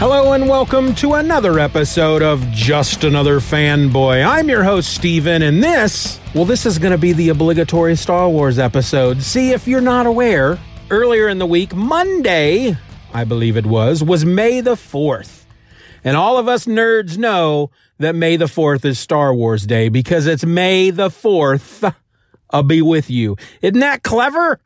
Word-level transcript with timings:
Hello 0.00 0.32
and 0.32 0.48
welcome 0.48 0.94
to 0.94 1.12
another 1.12 1.58
episode 1.58 2.22
of 2.22 2.40
Just 2.52 3.04
Another 3.04 3.38
Fanboy. 3.38 4.26
I'm 4.26 4.48
your 4.48 4.64
host, 4.64 4.94
Steven, 4.94 5.42
and 5.42 5.62
this, 5.62 6.18
well, 6.34 6.46
this 6.46 6.64
is 6.64 6.78
going 6.78 6.92
to 6.92 6.98
be 6.98 7.12
the 7.12 7.28
obligatory 7.28 7.94
Star 7.96 8.26
Wars 8.26 8.58
episode. 8.58 9.20
See, 9.20 9.50
if 9.50 9.68
you're 9.68 9.82
not 9.82 10.06
aware, 10.06 10.58
earlier 10.88 11.28
in 11.28 11.38
the 11.38 11.44
week, 11.44 11.74
Monday, 11.74 12.78
I 13.12 13.24
believe 13.24 13.58
it 13.58 13.66
was, 13.66 14.02
was 14.02 14.24
May 14.24 14.62
the 14.62 14.74
4th. 14.74 15.44
And 16.02 16.16
all 16.16 16.38
of 16.38 16.48
us 16.48 16.64
nerds 16.64 17.18
know 17.18 17.70
that 17.98 18.14
May 18.14 18.38
the 18.38 18.46
4th 18.46 18.86
is 18.86 18.98
Star 18.98 19.34
Wars 19.34 19.66
Day 19.66 19.90
because 19.90 20.26
it's 20.26 20.46
May 20.46 20.88
the 20.88 21.10
4th. 21.10 21.94
I'll 22.48 22.62
be 22.62 22.80
with 22.80 23.10
you. 23.10 23.36
Isn't 23.60 23.80
that 23.80 24.02
clever? 24.02 24.60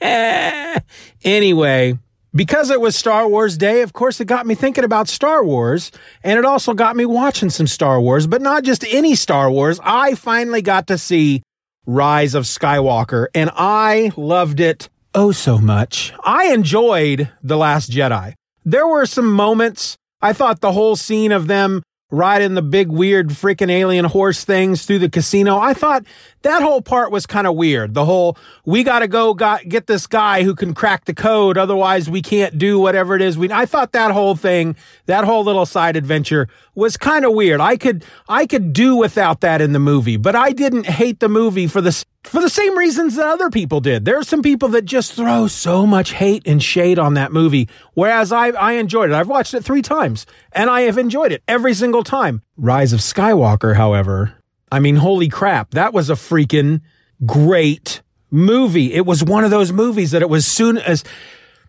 anyway, 1.22 1.96
because 2.34 2.70
it 2.70 2.80
was 2.80 2.96
Star 2.96 3.28
Wars 3.28 3.56
Day, 3.58 3.82
of 3.82 3.92
course, 3.92 4.20
it 4.20 4.26
got 4.26 4.46
me 4.46 4.54
thinking 4.54 4.84
about 4.84 5.08
Star 5.08 5.44
Wars, 5.44 5.90
and 6.22 6.38
it 6.38 6.44
also 6.44 6.74
got 6.74 6.96
me 6.96 7.04
watching 7.04 7.50
some 7.50 7.66
Star 7.66 8.00
Wars, 8.00 8.26
but 8.26 8.42
not 8.42 8.64
just 8.64 8.84
any 8.88 9.14
Star 9.14 9.50
Wars. 9.50 9.80
I 9.82 10.14
finally 10.14 10.62
got 10.62 10.86
to 10.88 10.98
see 10.98 11.42
Rise 11.86 12.34
of 12.34 12.44
Skywalker, 12.44 13.26
and 13.34 13.50
I 13.54 14.12
loved 14.16 14.60
it 14.60 14.88
oh 15.14 15.32
so 15.32 15.58
much. 15.58 16.12
I 16.24 16.52
enjoyed 16.52 17.30
The 17.42 17.56
Last 17.56 17.90
Jedi. 17.90 18.34
There 18.64 18.86
were 18.86 19.06
some 19.06 19.30
moments, 19.30 19.96
I 20.20 20.32
thought 20.32 20.60
the 20.60 20.72
whole 20.72 20.96
scene 20.96 21.32
of 21.32 21.48
them 21.48 21.82
riding 22.12 22.52
the 22.54 22.62
big 22.62 22.88
weird 22.88 23.30
freaking 23.30 23.70
alien 23.70 24.04
horse 24.04 24.44
things 24.44 24.84
through 24.84 24.98
the 25.00 25.08
casino. 25.08 25.58
I 25.58 25.72
thought 25.72 26.04
that 26.42 26.62
whole 26.62 26.82
part 26.82 27.10
was 27.10 27.26
kind 27.26 27.46
of 27.46 27.56
weird. 27.56 27.94
The 27.94 28.04
whole 28.04 28.36
we 28.66 28.84
got 28.84 29.00
to 29.00 29.08
go 29.08 29.32
got, 29.32 29.66
get 29.68 29.86
this 29.86 30.06
guy 30.06 30.42
who 30.42 30.54
can 30.54 30.74
crack 30.74 31.06
the 31.06 31.14
code 31.14 31.56
otherwise 31.56 32.10
we 32.10 32.20
can't 32.20 32.58
do 32.58 32.78
whatever 32.78 33.16
it 33.16 33.22
is 33.22 33.38
we 33.38 33.50
I 33.50 33.66
thought 33.66 33.92
that 33.92 34.12
whole 34.12 34.36
thing, 34.36 34.76
that 35.06 35.24
whole 35.24 35.42
little 35.42 35.66
side 35.66 35.96
adventure 35.96 36.48
was 36.74 36.96
kind 36.96 37.24
of 37.24 37.32
weird. 37.32 37.60
I 37.60 37.76
could 37.76 38.04
I 38.28 38.46
could 38.46 38.72
do 38.72 38.96
without 38.96 39.40
that 39.40 39.60
in 39.60 39.72
the 39.72 39.78
movie, 39.78 40.16
but 40.16 40.34
I 40.34 40.52
didn't 40.52 40.86
hate 40.86 41.20
the 41.20 41.28
movie 41.28 41.66
for 41.66 41.80
the 41.80 42.04
for 42.24 42.40
the 42.40 42.48
same 42.48 42.76
reasons 42.78 43.16
that 43.16 43.26
other 43.26 43.50
people 43.50 43.80
did. 43.80 44.04
There 44.04 44.18
are 44.18 44.24
some 44.24 44.42
people 44.42 44.68
that 44.70 44.84
just 44.84 45.12
throw 45.12 45.48
so 45.48 45.86
much 45.86 46.12
hate 46.12 46.46
and 46.46 46.62
shade 46.62 46.98
on 46.98 47.14
that 47.14 47.32
movie, 47.32 47.68
whereas 47.94 48.32
I, 48.32 48.48
I 48.48 48.72
enjoyed 48.74 49.10
it. 49.10 49.14
I've 49.14 49.28
watched 49.28 49.54
it 49.54 49.64
three 49.64 49.82
times 49.82 50.24
and 50.52 50.70
I 50.70 50.82
have 50.82 50.98
enjoyed 50.98 51.32
it 51.32 51.42
every 51.48 51.74
single 51.74 52.04
time. 52.04 52.42
Rise 52.56 52.92
of 52.92 53.00
Skywalker, 53.00 53.76
however, 53.76 54.34
I 54.70 54.78
mean, 54.78 54.96
holy 54.96 55.28
crap, 55.28 55.72
that 55.72 55.92
was 55.92 56.08
a 56.08 56.14
freaking 56.14 56.80
great 57.26 58.02
movie. 58.30 58.94
It 58.94 59.04
was 59.04 59.22
one 59.22 59.44
of 59.44 59.50
those 59.50 59.72
movies 59.72 60.12
that 60.12 60.22
it 60.22 60.30
was 60.30 60.46
soon 60.46 60.78
as 60.78 61.04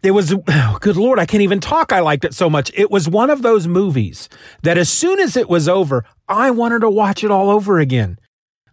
it 0.03 0.11
was, 0.11 0.35
oh, 0.47 0.77
good 0.81 0.97
Lord, 0.97 1.17
I 1.17 1.25
can't 1.25 1.41
even 1.41 1.59
talk. 1.59 1.91
I 1.91 2.01
liked 2.01 2.25
it 2.25 2.33
so 2.33 2.49
much. 2.49 2.71
It 2.75 2.91
was 2.91 3.09
one 3.09 3.29
of 3.29 3.41
those 3.41 3.67
movies 3.67 4.29
that 4.61 4.77
as 4.77 4.89
soon 4.89 5.19
as 5.19 5.35
it 5.35 5.49
was 5.49 5.67
over, 5.67 6.05
I 6.27 6.51
wanted 6.51 6.79
to 6.79 6.89
watch 6.89 7.23
it 7.23 7.31
all 7.31 7.49
over 7.49 7.79
again. 7.79 8.19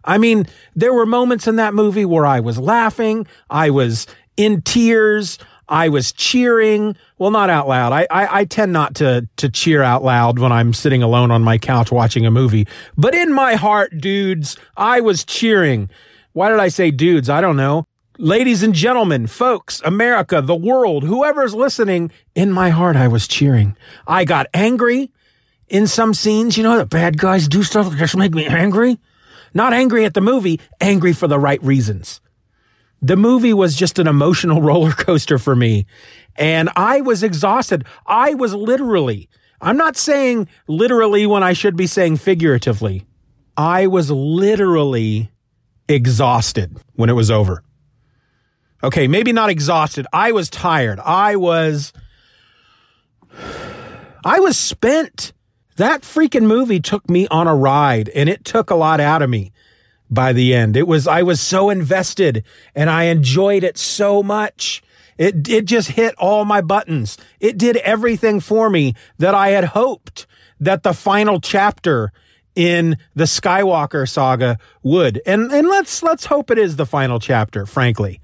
I 0.03 0.17
mean, 0.17 0.47
there 0.75 0.93
were 0.93 1.05
moments 1.05 1.47
in 1.47 1.55
that 1.57 1.73
movie 1.73 2.05
where 2.05 2.25
I 2.25 2.39
was 2.39 2.57
laughing, 2.57 3.27
I 3.49 3.69
was 3.69 4.07
in 4.35 4.61
tears, 4.63 5.37
I 5.69 5.87
was 5.89 6.11
cheering. 6.11 6.97
Well, 7.17 7.31
not 7.31 7.49
out 7.49 7.67
loud. 7.67 7.93
I, 7.93 8.07
I, 8.11 8.39
I, 8.39 8.45
tend 8.45 8.73
not 8.73 8.95
to, 8.95 9.27
to 9.37 9.47
cheer 9.49 9.81
out 9.81 10.03
loud 10.03 10.37
when 10.37 10.51
I'm 10.51 10.73
sitting 10.73 11.01
alone 11.01 11.31
on 11.31 11.43
my 11.43 11.57
couch 11.57 11.91
watching 11.91 12.25
a 12.25 12.31
movie. 12.31 12.67
But 12.97 13.15
in 13.15 13.31
my 13.31 13.55
heart, 13.55 13.97
dudes, 13.97 14.57
I 14.75 14.99
was 14.99 15.23
cheering. 15.23 15.89
Why 16.33 16.49
did 16.49 16.59
I 16.59 16.67
say 16.67 16.91
dudes? 16.91 17.29
I 17.29 17.39
don't 17.39 17.55
know. 17.55 17.85
Ladies 18.21 18.61
and 18.61 18.75
gentlemen, 18.75 19.25
folks, 19.25 19.81
America, 19.83 20.43
the 20.43 20.55
world, 20.55 21.03
whoever's 21.03 21.55
listening, 21.55 22.11
in 22.35 22.51
my 22.51 22.69
heart, 22.69 22.95
I 22.95 23.07
was 23.07 23.27
cheering. 23.27 23.75
I 24.05 24.25
got 24.25 24.45
angry 24.53 25.11
in 25.69 25.87
some 25.87 26.13
scenes. 26.13 26.55
You 26.55 26.61
know, 26.61 26.77
the 26.77 26.85
bad 26.85 27.17
guys 27.17 27.47
do 27.47 27.63
stuff 27.63 27.89
that 27.89 27.97
just 27.97 28.15
make 28.15 28.35
me 28.35 28.45
angry. 28.45 28.99
Not 29.55 29.73
angry 29.73 30.05
at 30.05 30.13
the 30.13 30.21
movie, 30.21 30.59
angry 30.79 31.13
for 31.13 31.27
the 31.27 31.39
right 31.39 31.59
reasons. 31.63 32.21
The 33.01 33.17
movie 33.17 33.55
was 33.55 33.75
just 33.75 33.97
an 33.97 34.05
emotional 34.05 34.61
roller 34.69 34.91
coaster 34.91 35.39
for 35.39 35.55
me. 35.55 35.87
And 36.35 36.69
I 36.75 37.01
was 37.01 37.23
exhausted. 37.23 37.85
I 38.05 38.35
was 38.35 38.53
literally, 38.53 39.29
I'm 39.61 39.77
not 39.77 39.97
saying 39.97 40.47
literally 40.67 41.25
when 41.25 41.41
I 41.41 41.53
should 41.53 41.75
be 41.75 41.87
saying 41.87 42.17
figuratively. 42.17 43.03
I 43.57 43.87
was 43.87 44.11
literally 44.11 45.31
exhausted 45.89 46.77
when 46.93 47.09
it 47.09 47.13
was 47.13 47.31
over. 47.31 47.63
Okay, 48.83 49.07
maybe 49.07 49.31
not 49.31 49.49
exhausted. 49.49 50.07
I 50.11 50.31
was 50.31 50.49
tired. 50.49 50.99
I 50.99 51.35
was, 51.35 51.93
I 54.25 54.39
was 54.39 54.57
spent. 54.57 55.33
That 55.77 56.01
freaking 56.01 56.43
movie 56.43 56.79
took 56.79 57.09
me 57.09 57.27
on 57.29 57.47
a 57.47 57.55
ride 57.55 58.09
and 58.09 58.27
it 58.27 58.43
took 58.43 58.69
a 58.69 58.75
lot 58.75 58.99
out 58.99 59.21
of 59.21 59.29
me 59.29 59.51
by 60.09 60.33
the 60.33 60.53
end. 60.53 60.75
It 60.75 60.87
was, 60.87 61.07
I 61.07 61.23
was 61.23 61.39
so 61.39 61.69
invested 61.69 62.43
and 62.75 62.89
I 62.89 63.03
enjoyed 63.03 63.63
it 63.63 63.77
so 63.77 64.21
much. 64.21 64.83
It, 65.17 65.47
it 65.47 65.65
just 65.65 65.91
hit 65.91 66.13
all 66.17 66.45
my 66.45 66.61
buttons. 66.61 67.17
It 67.39 67.57
did 67.57 67.77
everything 67.77 68.39
for 68.41 68.69
me 68.69 68.95
that 69.17 69.33
I 69.33 69.49
had 69.49 69.65
hoped 69.65 70.27
that 70.59 70.83
the 70.83 70.93
final 70.93 71.39
chapter 71.39 72.11
in 72.55 72.97
the 73.15 73.23
Skywalker 73.23 74.07
saga 74.07 74.57
would. 74.83 75.21
And, 75.25 75.51
and 75.51 75.67
let's, 75.67 76.03
let's 76.03 76.25
hope 76.25 76.51
it 76.51 76.57
is 76.57 76.75
the 76.75 76.85
final 76.85 77.19
chapter, 77.19 77.65
frankly. 77.65 78.19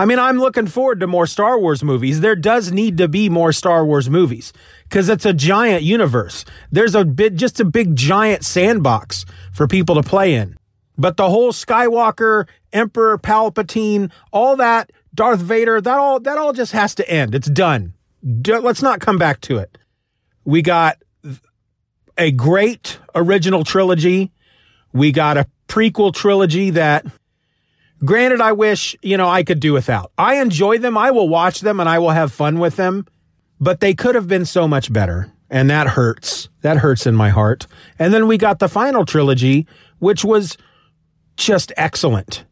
I 0.00 0.06
mean, 0.06 0.18
I'm 0.18 0.38
looking 0.38 0.66
forward 0.66 1.00
to 1.00 1.06
more 1.06 1.26
Star 1.26 1.58
Wars 1.58 1.84
movies. 1.84 2.20
There 2.20 2.34
does 2.34 2.72
need 2.72 2.96
to 2.96 3.06
be 3.06 3.28
more 3.28 3.52
Star 3.52 3.84
Wars 3.84 4.08
movies 4.08 4.50
because 4.84 5.10
it's 5.10 5.26
a 5.26 5.34
giant 5.34 5.82
universe. 5.82 6.46
There's 6.72 6.94
a 6.94 7.04
bit, 7.04 7.34
just 7.34 7.60
a 7.60 7.66
big 7.66 7.96
giant 7.96 8.42
sandbox 8.42 9.26
for 9.52 9.68
people 9.68 9.96
to 9.96 10.02
play 10.02 10.36
in. 10.36 10.56
But 10.96 11.18
the 11.18 11.28
whole 11.28 11.52
Skywalker, 11.52 12.48
Emperor 12.72 13.18
Palpatine, 13.18 14.10
all 14.32 14.56
that, 14.56 14.90
Darth 15.14 15.40
Vader, 15.40 15.82
that 15.82 15.98
all, 15.98 16.18
that 16.18 16.38
all 16.38 16.54
just 16.54 16.72
has 16.72 16.94
to 16.94 17.06
end. 17.06 17.34
It's 17.34 17.50
done. 17.50 17.92
let's 18.22 18.80
not 18.80 19.00
come 19.00 19.18
back 19.18 19.42
to 19.42 19.58
it. 19.58 19.76
We 20.46 20.62
got 20.62 20.96
a 22.16 22.30
great 22.30 22.98
original 23.14 23.64
trilogy. 23.64 24.32
We 24.94 25.12
got 25.12 25.36
a 25.36 25.46
prequel 25.68 26.14
trilogy 26.14 26.70
that 26.70 27.04
Granted, 28.04 28.40
I 28.40 28.52
wish, 28.52 28.96
you 29.02 29.16
know, 29.16 29.28
I 29.28 29.42
could 29.42 29.60
do 29.60 29.72
without. 29.72 30.10
I 30.16 30.40
enjoy 30.40 30.78
them. 30.78 30.96
I 30.96 31.10
will 31.10 31.28
watch 31.28 31.60
them 31.60 31.80
and 31.80 31.88
I 31.88 31.98
will 31.98 32.10
have 32.10 32.32
fun 32.32 32.58
with 32.58 32.76
them, 32.76 33.06
but 33.60 33.80
they 33.80 33.94
could 33.94 34.14
have 34.14 34.26
been 34.26 34.46
so 34.46 34.66
much 34.66 34.92
better. 34.92 35.30
And 35.50 35.68
that 35.68 35.88
hurts. 35.88 36.48
That 36.62 36.78
hurts 36.78 37.06
in 37.06 37.14
my 37.14 37.28
heart. 37.28 37.66
And 37.98 38.14
then 38.14 38.26
we 38.26 38.38
got 38.38 38.58
the 38.58 38.68
final 38.68 39.04
trilogy, 39.04 39.66
which 39.98 40.24
was 40.24 40.56
just 41.36 41.72
excellent. 41.76 42.44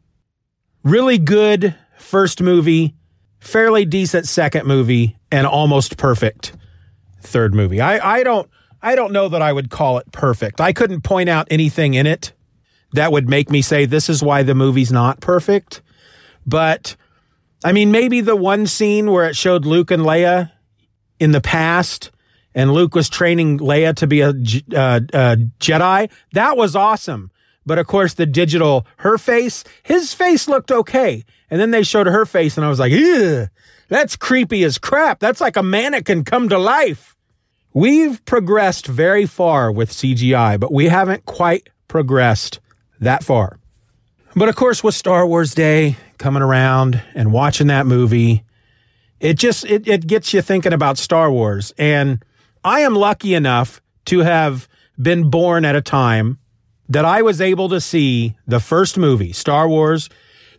Really 0.82 1.16
good 1.18 1.74
first 1.96 2.42
movie, 2.42 2.94
fairly 3.38 3.84
decent 3.84 4.26
second 4.26 4.66
movie, 4.66 5.16
and 5.30 5.46
almost 5.46 5.96
perfect 5.96 6.52
third 7.20 7.54
movie. 7.54 7.80
I, 7.80 8.18
I 8.18 8.22
don't, 8.22 8.48
I 8.82 8.94
don't 8.94 9.12
know 9.12 9.28
that 9.28 9.42
I 9.42 9.52
would 9.52 9.70
call 9.70 9.98
it 9.98 10.10
perfect. 10.12 10.60
I 10.60 10.72
couldn't 10.72 11.02
point 11.02 11.28
out 11.28 11.46
anything 11.50 11.94
in 11.94 12.06
it 12.06 12.32
that 12.92 13.12
would 13.12 13.28
make 13.28 13.50
me 13.50 13.62
say 13.62 13.84
this 13.84 14.08
is 14.08 14.22
why 14.22 14.42
the 14.42 14.54
movie's 14.54 14.92
not 14.92 15.20
perfect. 15.20 15.82
But 16.46 16.96
I 17.64 17.72
mean, 17.72 17.90
maybe 17.90 18.20
the 18.20 18.36
one 18.36 18.66
scene 18.66 19.10
where 19.10 19.28
it 19.28 19.36
showed 19.36 19.64
Luke 19.66 19.90
and 19.90 20.02
Leia 20.02 20.52
in 21.18 21.32
the 21.32 21.40
past 21.40 22.10
and 22.54 22.72
Luke 22.72 22.94
was 22.94 23.08
training 23.08 23.58
Leia 23.58 23.94
to 23.96 24.06
be 24.06 24.20
a, 24.20 24.30
uh, 24.30 25.00
a 25.12 25.36
Jedi, 25.60 26.10
that 26.32 26.56
was 26.56 26.74
awesome. 26.74 27.30
But 27.66 27.78
of 27.78 27.86
course, 27.86 28.14
the 28.14 28.26
digital, 28.26 28.86
her 28.98 29.18
face, 29.18 29.62
his 29.82 30.14
face 30.14 30.48
looked 30.48 30.72
okay. 30.72 31.24
And 31.50 31.60
then 31.60 31.70
they 31.70 31.82
showed 31.82 32.06
her 32.06 32.26
face, 32.26 32.56
and 32.56 32.64
I 32.64 32.68
was 32.68 32.78
like, 32.78 32.92
Ew, 32.92 33.48
that's 33.88 34.16
creepy 34.16 34.64
as 34.64 34.78
crap. 34.78 35.18
That's 35.18 35.40
like 35.40 35.56
a 35.56 35.62
mannequin 35.62 36.24
come 36.24 36.48
to 36.48 36.58
life. 36.58 37.14
We've 37.72 38.24
progressed 38.24 38.86
very 38.86 39.26
far 39.26 39.70
with 39.70 39.90
CGI, 39.90 40.58
but 40.58 40.72
we 40.72 40.86
haven't 40.86 41.26
quite 41.26 41.68
progressed 41.86 42.60
that 43.00 43.24
far. 43.24 43.58
But 44.34 44.48
of 44.48 44.56
course, 44.56 44.84
with 44.84 44.94
Star 44.94 45.26
Wars 45.26 45.54
Day 45.54 45.96
coming 46.18 46.42
around 46.42 47.02
and 47.14 47.32
watching 47.32 47.68
that 47.68 47.86
movie, 47.86 48.44
it 49.20 49.34
just 49.34 49.64
it, 49.64 49.88
it 49.88 50.06
gets 50.06 50.32
you 50.32 50.42
thinking 50.42 50.72
about 50.72 50.98
Star 50.98 51.30
Wars. 51.30 51.72
And 51.78 52.24
I 52.64 52.80
am 52.80 52.94
lucky 52.94 53.34
enough 53.34 53.80
to 54.06 54.20
have 54.20 54.68
been 55.00 55.30
born 55.30 55.64
at 55.64 55.76
a 55.76 55.82
time 55.82 56.38
that 56.88 57.04
I 57.04 57.22
was 57.22 57.40
able 57.40 57.68
to 57.68 57.80
see 57.80 58.36
the 58.46 58.60
first 58.60 58.96
movie, 58.96 59.32
Star 59.32 59.68
Wars 59.68 60.08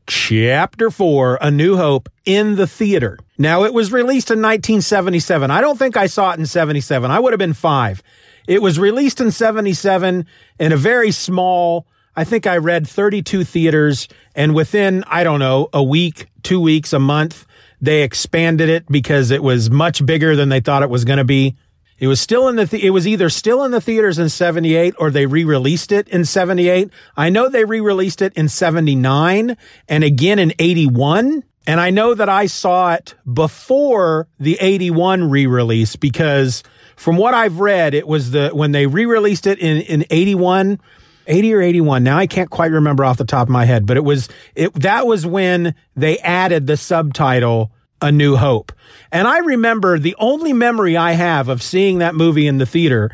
Chapter 0.09 0.89
4, 0.89 1.37
A 1.39 1.51
New 1.51 1.77
Hope, 1.77 2.09
in 2.25 2.55
the 2.55 2.65
theater. 2.65 3.19
Now, 3.37 3.63
it 3.63 3.75
was 3.75 3.91
released 3.91 4.31
in 4.31 4.39
1977. 4.39 5.51
I 5.51 5.61
don't 5.61 5.77
think 5.77 5.95
I 5.95 6.07
saw 6.07 6.31
it 6.31 6.39
in 6.39 6.47
77. 6.47 7.11
I 7.11 7.19
would 7.19 7.31
have 7.31 7.37
been 7.37 7.53
five. 7.53 8.01
It 8.47 8.63
was 8.63 8.79
released 8.79 9.21
in 9.21 9.29
77 9.29 10.25
in 10.59 10.71
a 10.71 10.77
very 10.77 11.11
small, 11.11 11.85
I 12.19 12.25
think 12.25 12.45
I 12.45 12.57
read 12.57 12.85
32 12.85 13.45
theaters. 13.45 14.09
And 14.35 14.53
within, 14.53 15.05
I 15.07 15.23
don't 15.23 15.39
know, 15.39 15.69
a 15.71 15.81
week, 15.81 16.27
two 16.43 16.59
weeks, 16.59 16.91
a 16.91 16.99
month, 16.99 17.45
they 17.79 18.03
expanded 18.03 18.67
it 18.67 18.85
because 18.87 19.31
it 19.31 19.41
was 19.41 19.71
much 19.71 20.05
bigger 20.05 20.35
than 20.35 20.49
they 20.49 20.59
thought 20.59 20.83
it 20.83 20.89
was 20.89 21.05
going 21.05 21.19
to 21.19 21.23
be. 21.23 21.55
It 21.97 22.07
was 22.07 22.19
still 22.19 22.49
in 22.49 22.57
the, 22.57 22.67
th- 22.67 22.83
it 22.83 22.89
was 22.89 23.07
either 23.07 23.29
still 23.29 23.63
in 23.63 23.71
the 23.71 23.79
theaters 23.79 24.19
in 24.19 24.27
78 24.27 24.95
or 24.99 25.11
they 25.11 25.27
re-released 25.27 25.93
it 25.93 26.09
in 26.09 26.25
78. 26.25 26.89
I 27.15 27.29
know 27.29 27.47
they 27.47 27.63
re-released 27.63 28.21
it 28.21 28.33
in 28.33 28.49
79 28.49 29.55
and 29.87 30.03
again 30.03 30.39
in 30.39 30.51
81. 30.59 31.45
And 31.67 31.79
I 31.79 31.89
know 31.89 32.13
that 32.15 32.27
I 32.27 32.47
saw 32.47 32.95
it 32.95 33.15
before 33.31 34.27
the 34.37 34.57
81 34.59 35.29
re-release 35.29 35.95
because 35.95 36.63
from 36.97 37.15
what 37.15 37.33
I've 37.33 37.61
read, 37.61 37.93
it 37.93 38.09
was 38.09 38.31
the, 38.31 38.49
when 38.49 38.73
they 38.73 38.87
re-released 38.87 39.47
it 39.47 39.59
in, 39.59 39.77
in 39.83 40.05
81, 40.09 40.81
80 41.29 41.53
or 41.53 41.61
81. 41.61 42.03
Now 42.03 42.17
I 42.17 42.27
can't 42.27 42.49
quite 42.49 42.71
remember 42.71 43.05
off 43.05 43.17
the 43.17 43.25
top 43.25 43.47
of 43.47 43.51
my 43.51 43.65
head, 43.65 43.85
but 43.85 43.97
it 43.97 44.03
was, 44.03 44.27
it, 44.55 44.73
that 44.73 45.07
was 45.07 45.25
when 45.25 45.75
they 45.95 46.17
added 46.19 46.67
the 46.67 46.75
subtitle 46.75 47.71
a 48.01 48.11
New 48.11 48.35
Hope. 48.35 48.71
And 49.11 49.27
I 49.27 49.39
remember 49.39 49.99
the 49.99 50.15
only 50.19 50.53
memory 50.53 50.97
I 50.97 51.13
have 51.13 51.49
of 51.49 51.61
seeing 51.61 51.99
that 51.99 52.15
movie 52.15 52.47
in 52.47 52.57
the 52.57 52.65
theater 52.65 53.11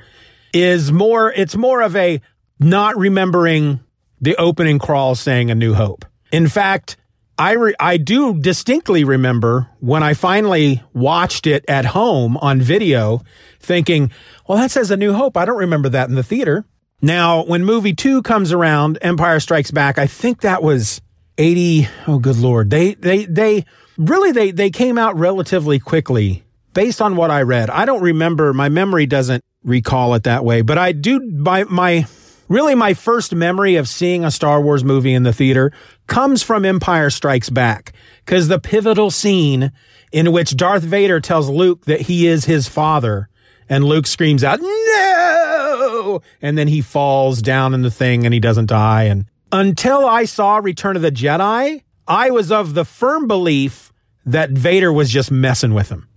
is 0.53 0.91
more, 0.91 1.31
it's 1.31 1.55
more 1.55 1.81
of 1.81 1.95
a 1.95 2.21
not 2.59 2.97
remembering 2.97 3.81
the 4.21 4.35
opening 4.37 4.79
crawl 4.79 5.15
saying 5.15 5.51
A 5.51 5.55
New 5.55 5.73
Hope. 5.73 6.05
In 6.31 6.47
fact, 6.47 6.97
I, 7.37 7.53
re- 7.53 7.75
I 7.79 7.97
do 7.97 8.39
distinctly 8.39 9.03
remember 9.03 9.69
when 9.79 10.03
I 10.03 10.13
finally 10.13 10.81
watched 10.93 11.47
it 11.47 11.65
at 11.67 11.85
home 11.85 12.37
on 12.37 12.61
video 12.61 13.21
thinking, 13.59 14.11
well, 14.47 14.57
that 14.57 14.71
says 14.71 14.89
A 14.91 14.97
New 14.97 15.13
Hope. 15.13 15.35
I 15.35 15.45
don't 15.45 15.57
remember 15.57 15.89
that 15.89 16.07
in 16.07 16.15
the 16.15 16.23
theater. 16.23 16.65
Now, 17.05 17.43
when 17.43 17.63
movie 17.63 17.93
two 17.93 18.23
comes 18.23 18.51
around, 18.51 18.97
Empire 19.01 19.39
Strikes 19.39 19.69
Back, 19.69 19.99
I 19.99 20.07
think 20.07 20.41
that 20.41 20.63
was 20.63 21.01
80. 21.37 21.87
Oh, 22.07 22.17
good 22.17 22.37
Lord. 22.37 22.71
They, 22.71 22.95
they, 22.95 23.25
they, 23.25 23.65
really 23.97 24.31
they 24.31 24.51
they 24.51 24.69
came 24.69 24.97
out 24.97 25.15
relatively 25.17 25.79
quickly 25.79 26.43
based 26.73 27.01
on 27.01 27.15
what 27.15 27.31
I 27.31 27.43
read. 27.43 27.69
I 27.69 27.85
don't 27.85 28.01
remember 28.01 28.53
my 28.53 28.69
memory 28.69 29.05
doesn't 29.05 29.43
recall 29.63 30.15
it 30.15 30.23
that 30.23 30.43
way, 30.43 30.61
but 30.61 30.77
I 30.77 30.91
do 30.91 31.19
my 31.19 31.63
my 31.65 32.07
really 32.49 32.75
my 32.75 32.93
first 32.93 33.33
memory 33.33 33.75
of 33.75 33.87
seeing 33.87 34.23
a 34.23 34.31
Star 34.31 34.61
Wars 34.61 34.83
movie 34.83 35.13
in 35.13 35.23
the 35.23 35.33
theater 35.33 35.71
comes 36.07 36.43
from 36.43 36.65
Empire 36.65 37.09
Strikes 37.09 37.49
Back 37.49 37.93
cuz 38.25 38.47
the 38.47 38.59
pivotal 38.59 39.11
scene 39.11 39.71
in 40.11 40.31
which 40.31 40.55
Darth 40.55 40.83
Vader 40.83 41.19
tells 41.19 41.49
Luke 41.49 41.85
that 41.85 42.01
he 42.01 42.27
is 42.27 42.45
his 42.45 42.67
father 42.67 43.29
and 43.69 43.83
Luke 43.83 44.07
screams 44.07 44.43
out 44.43 44.59
no 44.61 46.21
and 46.41 46.57
then 46.57 46.67
he 46.67 46.81
falls 46.81 47.41
down 47.41 47.73
in 47.73 47.81
the 47.81 47.91
thing 47.91 48.25
and 48.25 48.33
he 48.33 48.39
doesn't 48.39 48.67
die 48.67 49.03
and 49.03 49.25
until 49.51 50.05
I 50.05 50.25
saw 50.25 50.57
Return 50.57 50.95
of 50.95 51.01
the 51.01 51.11
Jedi 51.11 51.83
I 52.07 52.29
was 52.29 52.51
of 52.51 52.73
the 52.73 52.85
firm 52.85 53.27
belief 53.27 53.91
that 54.25 54.51
Vader 54.51 54.91
was 54.91 55.09
just 55.09 55.31
messing 55.31 55.73
with 55.73 55.89
him. 55.89 56.07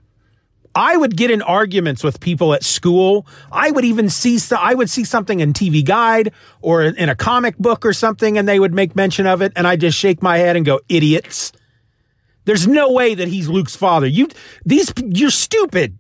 I 0.74 0.96
would 0.96 1.16
get 1.16 1.30
in 1.30 1.42
arguments 1.42 2.04
with 2.04 2.20
people 2.20 2.54
at 2.54 2.62
school. 2.62 3.26
I 3.50 3.70
would 3.70 3.84
even 3.84 4.08
see 4.08 4.38
I 4.56 4.74
would 4.74 4.90
see 4.90 5.04
something 5.04 5.40
in 5.40 5.52
TV 5.52 5.84
Guide 5.84 6.32
or 6.60 6.84
in 6.84 7.08
a 7.08 7.16
comic 7.16 7.58
book 7.58 7.84
or 7.84 7.92
something, 7.92 8.38
and 8.38 8.46
they 8.46 8.60
would 8.60 8.74
make 8.74 8.94
mention 8.94 9.26
of 9.26 9.42
it, 9.42 9.52
and 9.56 9.66
I 9.66 9.76
just 9.76 9.98
shake 9.98 10.22
my 10.22 10.38
head 10.38 10.56
and 10.56 10.64
go, 10.64 10.80
"Idiots! 10.88 11.52
There's 12.44 12.66
no 12.66 12.92
way 12.92 13.14
that 13.14 13.28
he's 13.28 13.48
Luke's 13.48 13.76
father. 13.76 14.06
You 14.06 14.28
these 14.64 14.92
you're 15.04 15.30
stupid. 15.30 15.98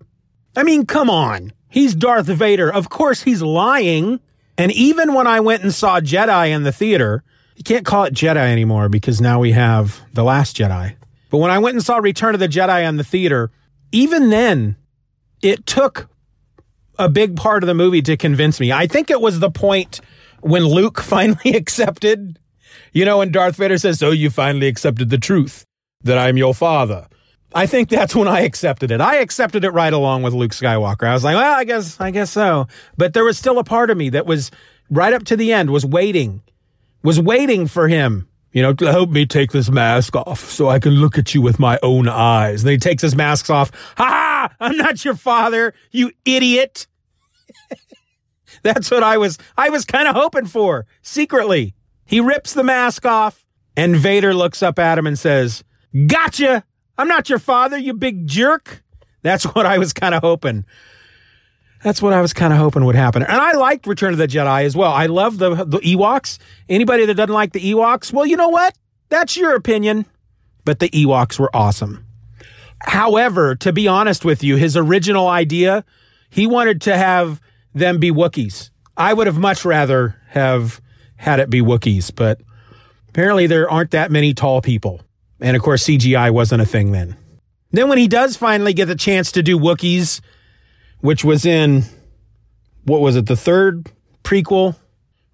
I 0.58 0.62
mean, 0.62 0.86
come 0.86 1.10
on. 1.10 1.52
He's 1.68 1.94
Darth 1.94 2.26
Vader. 2.26 2.72
Of 2.72 2.88
course 2.90 3.22
he's 3.22 3.42
lying." 3.42 4.20
And 4.56 4.72
even 4.72 5.14
when 5.14 5.28
I 5.28 5.40
went 5.40 5.62
and 5.62 5.72
saw 5.72 6.00
Jedi 6.00 6.50
in 6.50 6.64
the 6.64 6.72
theater, 6.72 7.22
you 7.54 7.62
can't 7.62 7.86
call 7.86 8.04
it 8.04 8.14
Jedi 8.14 8.36
anymore 8.36 8.88
because 8.88 9.20
now 9.20 9.38
we 9.38 9.52
have 9.52 10.00
The 10.14 10.24
Last 10.24 10.56
Jedi. 10.56 10.96
But 11.30 11.38
when 11.38 11.50
I 11.50 11.58
went 11.58 11.74
and 11.76 11.84
saw 11.84 11.98
Return 11.98 12.34
of 12.34 12.40
the 12.40 12.48
Jedi 12.48 12.88
in 12.88 12.96
the 12.96 13.04
theater, 13.04 13.50
even 13.92 14.30
then, 14.30 14.76
it 15.42 15.66
took 15.66 16.08
a 16.98 17.08
big 17.08 17.36
part 17.36 17.62
of 17.62 17.66
the 17.68 17.74
movie 17.74 18.02
to 18.02 18.16
convince 18.16 18.58
me. 18.58 18.72
I 18.72 18.86
think 18.86 19.10
it 19.10 19.20
was 19.20 19.40
the 19.40 19.50
point 19.50 20.00
when 20.40 20.64
Luke 20.64 21.00
finally 21.02 21.54
accepted, 21.54 22.38
you 22.92 23.04
know, 23.04 23.18
when 23.18 23.30
Darth 23.30 23.56
Vader 23.56 23.78
says, 23.78 23.98
So 23.98 24.10
you 24.10 24.30
finally 24.30 24.66
accepted 24.66 25.10
the 25.10 25.18
truth 25.18 25.64
that 26.02 26.18
I'm 26.18 26.36
your 26.36 26.54
father. 26.54 27.06
I 27.54 27.66
think 27.66 27.88
that's 27.88 28.14
when 28.14 28.28
I 28.28 28.40
accepted 28.40 28.90
it. 28.90 29.00
I 29.00 29.16
accepted 29.16 29.64
it 29.64 29.70
right 29.70 29.92
along 29.92 30.22
with 30.22 30.34
Luke 30.34 30.52
Skywalker. 30.52 31.06
I 31.06 31.14
was 31.14 31.24
like, 31.24 31.34
well, 31.36 31.58
I 31.58 31.64
guess, 31.64 31.98
I 32.00 32.10
guess 32.10 32.30
so. 32.30 32.68
But 32.96 33.14
there 33.14 33.24
was 33.24 33.38
still 33.38 33.58
a 33.58 33.64
part 33.64 33.90
of 33.90 33.96
me 33.96 34.10
that 34.10 34.26
was 34.26 34.50
right 34.90 35.12
up 35.12 35.24
to 35.24 35.36
the 35.36 35.52
end 35.52 35.70
was 35.70 35.84
waiting 35.84 36.42
was 37.02 37.20
waiting 37.20 37.66
for 37.66 37.88
him, 37.88 38.28
you 38.52 38.62
know, 38.62 38.72
to 38.74 38.90
help 38.90 39.10
me 39.10 39.26
take 39.26 39.52
this 39.52 39.70
mask 39.70 40.16
off 40.16 40.40
so 40.50 40.68
I 40.68 40.78
can 40.78 40.94
look 40.94 41.18
at 41.18 41.34
you 41.34 41.40
with 41.40 41.58
my 41.58 41.78
own 41.82 42.08
eyes. 42.08 42.62
And 42.62 42.70
he 42.70 42.78
takes 42.78 43.02
his 43.02 43.14
mask 43.14 43.50
off. 43.50 43.70
Ha! 43.96 44.52
I'm 44.60 44.76
not 44.76 45.04
your 45.04 45.14
father, 45.14 45.74
you 45.90 46.12
idiot. 46.24 46.86
That's 48.62 48.90
what 48.90 49.02
I 49.02 49.18
was, 49.18 49.38
I 49.56 49.70
was 49.70 49.84
kind 49.84 50.08
of 50.08 50.14
hoping 50.14 50.46
for 50.46 50.86
secretly. 51.02 51.74
He 52.04 52.20
rips 52.20 52.52
the 52.54 52.64
mask 52.64 53.06
off 53.06 53.44
and 53.76 53.96
Vader 53.96 54.34
looks 54.34 54.62
up 54.62 54.78
at 54.78 54.98
him 54.98 55.06
and 55.06 55.18
says, 55.18 55.62
Gotcha! 56.06 56.64
I'm 56.98 57.08
not 57.08 57.30
your 57.30 57.38
father, 57.38 57.78
you 57.78 57.94
big 57.94 58.26
jerk. 58.26 58.82
That's 59.22 59.44
what 59.44 59.64
I 59.66 59.78
was 59.78 59.92
kind 59.92 60.14
of 60.14 60.22
hoping. 60.22 60.64
That's 61.82 62.02
what 62.02 62.12
I 62.12 62.20
was 62.20 62.32
kind 62.32 62.52
of 62.52 62.58
hoping 62.58 62.84
would 62.84 62.96
happen. 62.96 63.22
And 63.22 63.40
I 63.40 63.52
liked 63.52 63.86
Return 63.86 64.12
of 64.12 64.18
the 64.18 64.26
Jedi 64.26 64.64
as 64.64 64.76
well. 64.76 64.90
I 64.90 65.06
love 65.06 65.38
the, 65.38 65.54
the 65.64 65.78
Ewoks. 65.78 66.38
Anybody 66.68 67.06
that 67.06 67.14
doesn't 67.14 67.32
like 67.32 67.52
the 67.52 67.72
Ewoks, 67.72 68.12
well, 68.12 68.26
you 68.26 68.36
know 68.36 68.48
what? 68.48 68.76
That's 69.10 69.36
your 69.36 69.54
opinion. 69.54 70.04
But 70.64 70.80
the 70.80 70.88
Ewoks 70.90 71.38
were 71.38 71.54
awesome. 71.54 72.04
However, 72.80 73.54
to 73.56 73.72
be 73.72 73.86
honest 73.86 74.24
with 74.24 74.42
you, 74.42 74.56
his 74.56 74.76
original 74.76 75.28
idea, 75.28 75.84
he 76.30 76.46
wanted 76.46 76.82
to 76.82 76.96
have 76.96 77.40
them 77.74 77.98
be 77.98 78.10
Wookiees. 78.10 78.70
I 78.96 79.14
would 79.14 79.26
have 79.26 79.38
much 79.38 79.64
rather 79.64 80.16
have 80.28 80.80
had 81.16 81.40
it 81.40 81.48
be 81.48 81.60
Wookiees, 81.60 82.14
but 82.14 82.40
apparently 83.08 83.46
there 83.46 83.70
aren't 83.70 83.92
that 83.92 84.10
many 84.10 84.34
tall 84.34 84.60
people. 84.60 85.00
And 85.40 85.56
of 85.56 85.62
course, 85.62 85.84
CGI 85.84 86.30
wasn't 86.30 86.62
a 86.62 86.66
thing 86.66 86.92
then. 86.92 87.16
Then 87.70 87.88
when 87.88 87.98
he 87.98 88.08
does 88.08 88.36
finally 88.36 88.72
get 88.72 88.86
the 88.86 88.94
chance 88.94 89.32
to 89.32 89.42
do 89.42 89.58
Wookiees, 89.58 90.20
which 91.00 91.24
was 91.24 91.44
in 91.44 91.84
what 92.84 93.00
was 93.00 93.16
it, 93.16 93.26
the 93.26 93.36
third 93.36 93.90
prequel, 94.24 94.76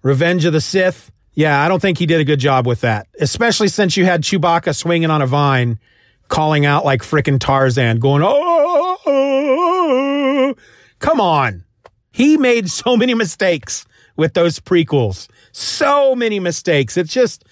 Revenge 0.01 0.45
of 0.45 0.53
the 0.53 0.61
Sith. 0.61 1.11
Yeah, 1.33 1.63
I 1.63 1.67
don't 1.67 1.81
think 1.81 1.97
he 1.97 2.05
did 2.05 2.21
a 2.21 2.23
good 2.23 2.39
job 2.39 2.67
with 2.67 2.81
that, 2.81 3.07
especially 3.19 3.67
since 3.67 3.97
you 3.97 4.05
had 4.05 4.21
Chewbacca 4.21 4.75
swinging 4.75 5.09
on 5.09 5.21
a 5.21 5.27
vine, 5.27 5.79
calling 6.27 6.65
out 6.65 6.85
like 6.85 7.01
frickin' 7.01 7.39
Tarzan, 7.39 7.99
going, 7.99 8.21
oh, 8.23 8.97
oh, 9.05 10.55
come 10.99 11.19
on. 11.19 11.63
He 12.11 12.37
made 12.37 12.69
so 12.69 12.95
many 12.95 13.13
mistakes 13.13 13.85
with 14.15 14.33
those 14.33 14.59
prequels. 14.59 15.27
So 15.51 16.15
many 16.15 16.39
mistakes. 16.39 16.95
It's 16.95 17.11
just, 17.11 17.43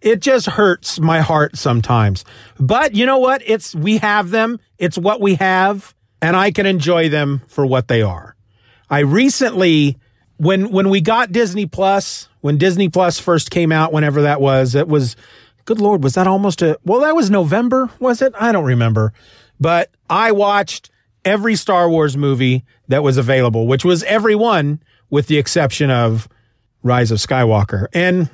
it 0.00 0.20
just 0.20 0.46
hurts 0.46 1.00
my 1.00 1.20
heart 1.20 1.56
sometimes. 1.56 2.24
But 2.58 2.94
you 2.94 3.06
know 3.06 3.18
what? 3.18 3.42
It's, 3.44 3.74
we 3.74 3.98
have 3.98 4.30
them. 4.30 4.60
It's 4.78 4.96
what 4.96 5.20
we 5.20 5.34
have 5.36 5.94
and 6.20 6.36
I 6.36 6.50
can 6.50 6.66
enjoy 6.66 7.08
them 7.08 7.42
for 7.46 7.64
what 7.64 7.88
they 7.88 8.02
are. 8.02 8.34
I 8.90 9.00
recently, 9.00 9.98
when, 10.36 10.70
when 10.70 10.88
we 10.88 11.00
got 11.00 11.32
Disney 11.32 11.66
Plus, 11.66 12.28
when 12.40 12.58
Disney 12.58 12.88
Plus 12.88 13.18
first 13.18 13.50
came 13.50 13.72
out, 13.72 13.92
whenever 13.92 14.22
that 14.22 14.40
was, 14.40 14.74
it 14.74 14.88
was, 14.88 15.16
good 15.64 15.80
Lord, 15.80 16.02
was 16.02 16.14
that 16.14 16.26
almost 16.26 16.62
a, 16.62 16.78
well, 16.84 17.00
that 17.00 17.14
was 17.14 17.30
November, 17.30 17.90
was 18.00 18.22
it? 18.22 18.32
I 18.38 18.52
don't 18.52 18.64
remember. 18.64 19.12
But 19.60 19.90
I 20.08 20.32
watched 20.32 20.90
every 21.24 21.56
Star 21.56 21.88
Wars 21.88 22.16
movie 22.16 22.64
that 22.88 23.02
was 23.02 23.16
available, 23.16 23.66
which 23.66 23.84
was 23.84 24.02
every 24.04 24.34
one 24.34 24.82
with 25.10 25.26
the 25.26 25.38
exception 25.38 25.90
of 25.90 26.28
Rise 26.82 27.10
of 27.10 27.18
Skywalker. 27.18 27.86
And 27.92 28.30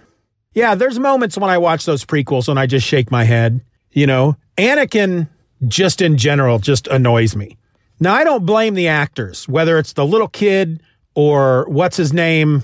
yeah, 0.55 0.75
there's 0.75 0.99
moments 0.99 1.37
when 1.37 1.51
I 1.51 1.59
watch 1.59 1.85
those 1.85 2.05
prequels 2.05 2.49
and 2.49 2.59
I 2.59 2.67
just 2.67 2.87
shake 2.87 3.11
my 3.11 3.25
head. 3.25 3.61
You 3.91 4.07
know, 4.07 4.37
Anakin 4.57 5.29
just 5.67 6.01
in 6.01 6.17
general 6.17 6.59
just 6.59 6.87
annoys 6.87 7.37
me. 7.37 7.57
Now, 8.01 8.15
I 8.15 8.25
don't 8.25 8.45
blame 8.47 8.75
the 8.75 8.89
actors, 8.89 9.49
whether 9.49 9.79
it's 9.79 9.93
the 9.93 10.07
little 10.07 10.29
kid 10.29 10.83
or 11.15 11.65
what's 11.69 11.97
his 11.97 12.13
name, 12.13 12.63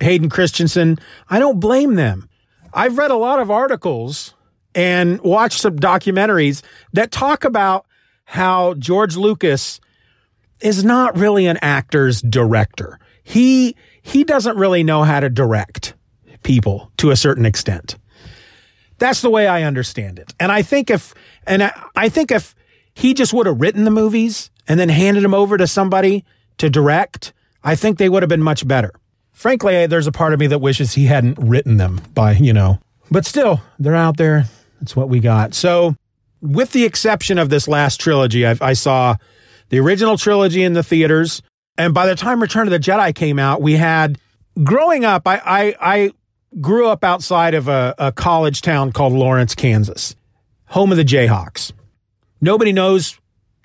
Hayden 0.00 0.30
Christensen. 0.30 0.98
I 1.28 1.38
don't 1.38 1.60
blame 1.60 1.94
them. 1.94 2.28
I've 2.72 2.96
read 2.96 3.10
a 3.10 3.16
lot 3.16 3.38
of 3.38 3.50
articles 3.50 4.34
and 4.74 5.20
watched 5.20 5.60
some 5.60 5.76
documentaries 5.76 6.62
that 6.94 7.10
talk 7.10 7.44
about 7.44 7.86
how 8.24 8.74
George 8.74 9.16
Lucas 9.16 9.78
is 10.60 10.84
not 10.84 11.16
really 11.18 11.46
an 11.46 11.58
actor's 11.60 12.22
director. 12.22 12.98
He 13.24 13.76
he 14.00 14.24
doesn't 14.24 14.56
really 14.56 14.82
know 14.82 15.04
how 15.04 15.20
to 15.20 15.28
direct 15.28 15.94
people 16.42 16.90
to 16.98 17.10
a 17.10 17.16
certain 17.16 17.46
extent. 17.46 17.96
That's 18.98 19.22
the 19.22 19.30
way 19.30 19.46
I 19.46 19.62
understand 19.62 20.18
it. 20.18 20.32
And 20.38 20.52
I 20.52 20.62
think 20.62 20.90
if 20.90 21.14
and 21.46 21.64
I, 21.64 21.72
I 21.96 22.08
think 22.08 22.30
if 22.30 22.54
he 22.94 23.14
just 23.14 23.32
would 23.32 23.46
have 23.46 23.60
written 23.60 23.84
the 23.84 23.90
movies 23.90 24.50
and 24.68 24.78
then 24.78 24.88
handed 24.88 25.24
them 25.24 25.34
over 25.34 25.56
to 25.56 25.66
somebody 25.66 26.24
to 26.58 26.70
direct, 26.70 27.32
I 27.64 27.74
think 27.74 27.98
they 27.98 28.08
would 28.08 28.22
have 28.22 28.28
been 28.28 28.42
much 28.42 28.66
better. 28.66 28.92
Frankly, 29.32 29.86
there's 29.86 30.06
a 30.06 30.12
part 30.12 30.34
of 30.34 30.40
me 30.40 30.46
that 30.48 30.60
wishes 30.60 30.92
he 30.92 31.06
hadn't 31.06 31.38
written 31.38 31.78
them 31.78 32.00
by, 32.14 32.32
you 32.32 32.52
know, 32.52 32.78
but 33.10 33.26
still, 33.26 33.60
they're 33.78 33.94
out 33.94 34.16
there. 34.16 34.44
That's 34.80 34.94
what 34.94 35.08
we 35.08 35.20
got. 35.20 35.54
So, 35.54 35.96
with 36.40 36.72
the 36.72 36.84
exception 36.84 37.38
of 37.38 37.50
this 37.50 37.68
last 37.68 38.00
trilogy, 38.00 38.46
I, 38.46 38.56
I 38.60 38.72
saw 38.72 39.16
the 39.68 39.80
original 39.80 40.16
trilogy 40.18 40.62
in 40.62 40.72
the 40.72 40.82
theaters. 40.82 41.42
And 41.78 41.94
by 41.94 42.06
the 42.06 42.14
time 42.14 42.42
Return 42.42 42.66
of 42.66 42.72
the 42.72 42.78
Jedi 42.78 43.14
came 43.14 43.38
out, 43.38 43.62
we 43.62 43.74
had 43.74 44.18
growing 44.62 45.04
up, 45.04 45.26
I, 45.26 45.40
I, 45.44 45.76
I 45.80 46.12
grew 46.60 46.88
up 46.88 47.04
outside 47.04 47.54
of 47.54 47.68
a, 47.68 47.94
a 47.98 48.12
college 48.12 48.62
town 48.62 48.92
called 48.92 49.12
Lawrence, 49.12 49.54
Kansas, 49.54 50.14
home 50.66 50.90
of 50.90 50.96
the 50.98 51.04
Jayhawks. 51.04 51.72
Nobody 52.40 52.72
knows, 52.72 53.18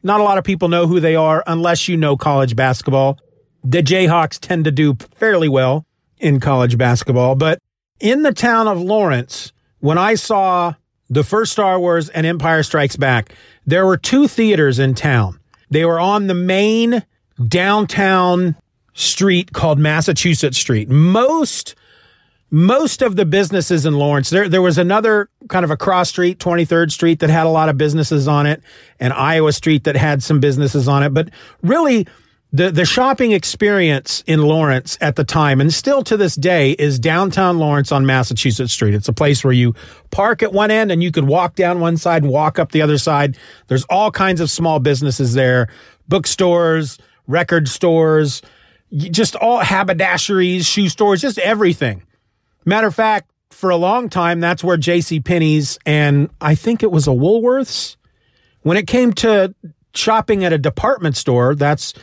not 0.04 0.20
a 0.20 0.24
lot 0.24 0.38
of 0.38 0.44
people 0.44 0.70
know 0.70 0.88
who 0.88 1.00
they 1.00 1.16
are 1.16 1.44
unless 1.48 1.88
you 1.88 1.98
know 1.98 2.16
college 2.16 2.56
basketball. 2.56 3.18
The 3.64 3.84
Jayhawks 3.84 4.40
tend 4.40 4.66
to 4.66 4.72
do 4.72 4.96
fairly 5.16 5.50
well 5.50 5.86
in 6.20 6.40
college 6.40 6.78
basketball. 6.78 7.36
But 7.36 7.60
in 8.00 8.22
the 8.22 8.34
town 8.34 8.68
of 8.68 8.80
Lawrence, 8.80 9.52
when 9.80 9.98
I 9.98 10.16
saw 10.16 10.76
the 11.10 11.24
first 11.24 11.52
Star 11.52 11.80
Wars 11.80 12.10
and 12.10 12.26
Empire 12.26 12.64
Strikes 12.64 12.96
Back, 12.96 13.34
there 13.66 13.86
were 13.86 13.98
two 13.98 14.28
theaters 14.28 14.80
in 14.80 14.94
town. 14.94 15.40
They 15.70 15.86
were 15.86 16.00
on 16.00 16.28
the 16.28 16.34
main 16.34 17.04
downtown 17.48 18.56
street 18.94 19.54
called 19.54 19.80
Massachusetts 19.80 20.58
Street. 20.58 20.90
Most 20.90 21.76
most 22.50 23.02
of 23.02 23.16
the 23.16 23.26
businesses 23.26 23.86
in 23.86 23.94
Lawrence, 23.94 24.30
there 24.30 24.48
there 24.48 24.62
was 24.62 24.78
another 24.78 25.30
kind 25.50 25.66
of 25.66 25.72
a 25.72 25.78
cross 25.78 26.10
street, 26.10 26.40
23rd 26.40 26.92
Street 26.92 27.20
that 27.20 27.30
had 27.30 27.46
a 27.46 27.50
lot 27.50 27.70
of 27.70 27.78
businesses 27.78 28.28
on 28.28 28.46
it, 28.46 28.62
and 29.00 29.12
Iowa 29.14 29.52
Street 29.52 29.84
that 29.84 29.96
had 29.96 30.24
some 30.24 30.40
businesses 30.40 30.88
on 30.88 31.04
it, 31.04 31.14
but 31.14 31.30
really 31.62 32.08
the 32.54 32.72
the 32.72 32.86
shopping 32.86 33.34
experience 33.34 34.24
in 34.26 34.42
Lawrence 34.42 34.98
at 35.02 35.18
the 35.18 35.26
time 35.26 35.60
and 35.60 35.74
still 35.74 36.02
to 36.04 36.16
this 36.16 36.36
day 36.36 36.72
is 36.72 36.98
downtown 36.98 37.58
Lawrence 37.58 37.92
on 37.92 38.06
Massachusetts 38.06 38.72
Street. 38.72 38.94
It's 38.94 39.10
a 39.10 39.14
place 39.14 39.44
where 39.44 39.54
you 39.54 39.76
park 40.12 40.42
at 40.42 40.54
one 40.54 40.72
end 40.72 40.90
and 40.90 41.04
you 41.04 41.12
could 41.12 41.26
walk 41.26 41.56
down 41.56 41.82
one 41.82 41.98
side 41.98 42.24
and 42.24 42.32
walk 42.32 42.58
up 42.58 42.72
the 42.72 42.82
other 42.82 42.98
side. 42.98 43.38
There's 43.68 43.84
all 43.86 44.12
kinds 44.12 44.40
of 44.40 44.50
small 44.50 44.80
businesses 44.80 45.34
there, 45.34 45.68
bookstores, 46.08 46.98
record 47.28 47.68
stores, 47.68 48.42
just 48.96 49.36
all 49.36 49.60
haberdasheries, 49.60 50.66
shoe 50.66 50.88
stores, 50.88 51.22
just 51.22 51.38
everything. 51.40 52.04
Matter 52.68 52.88
of 52.88 52.96
fact, 52.96 53.32
for 53.50 53.72
a 53.72 53.78
long 53.78 54.10
time 54.10 54.40
that's 54.40 54.64
where 54.64 54.78
J.C. 54.78 55.22
Penney's 55.22 55.80
and 55.86 56.30
I 56.40 56.54
think 56.54 56.84
it 56.84 56.92
was 56.92 57.08
a 57.08 57.12
Woolworths 57.12 57.96
when 58.68 58.76
it 58.76 58.86
came 58.86 59.14
to 59.14 59.56
shopping 59.96 60.44
at 60.44 60.52
a 60.52 60.58
department 60.58 61.16
store, 61.16 61.56
that's 61.56 61.94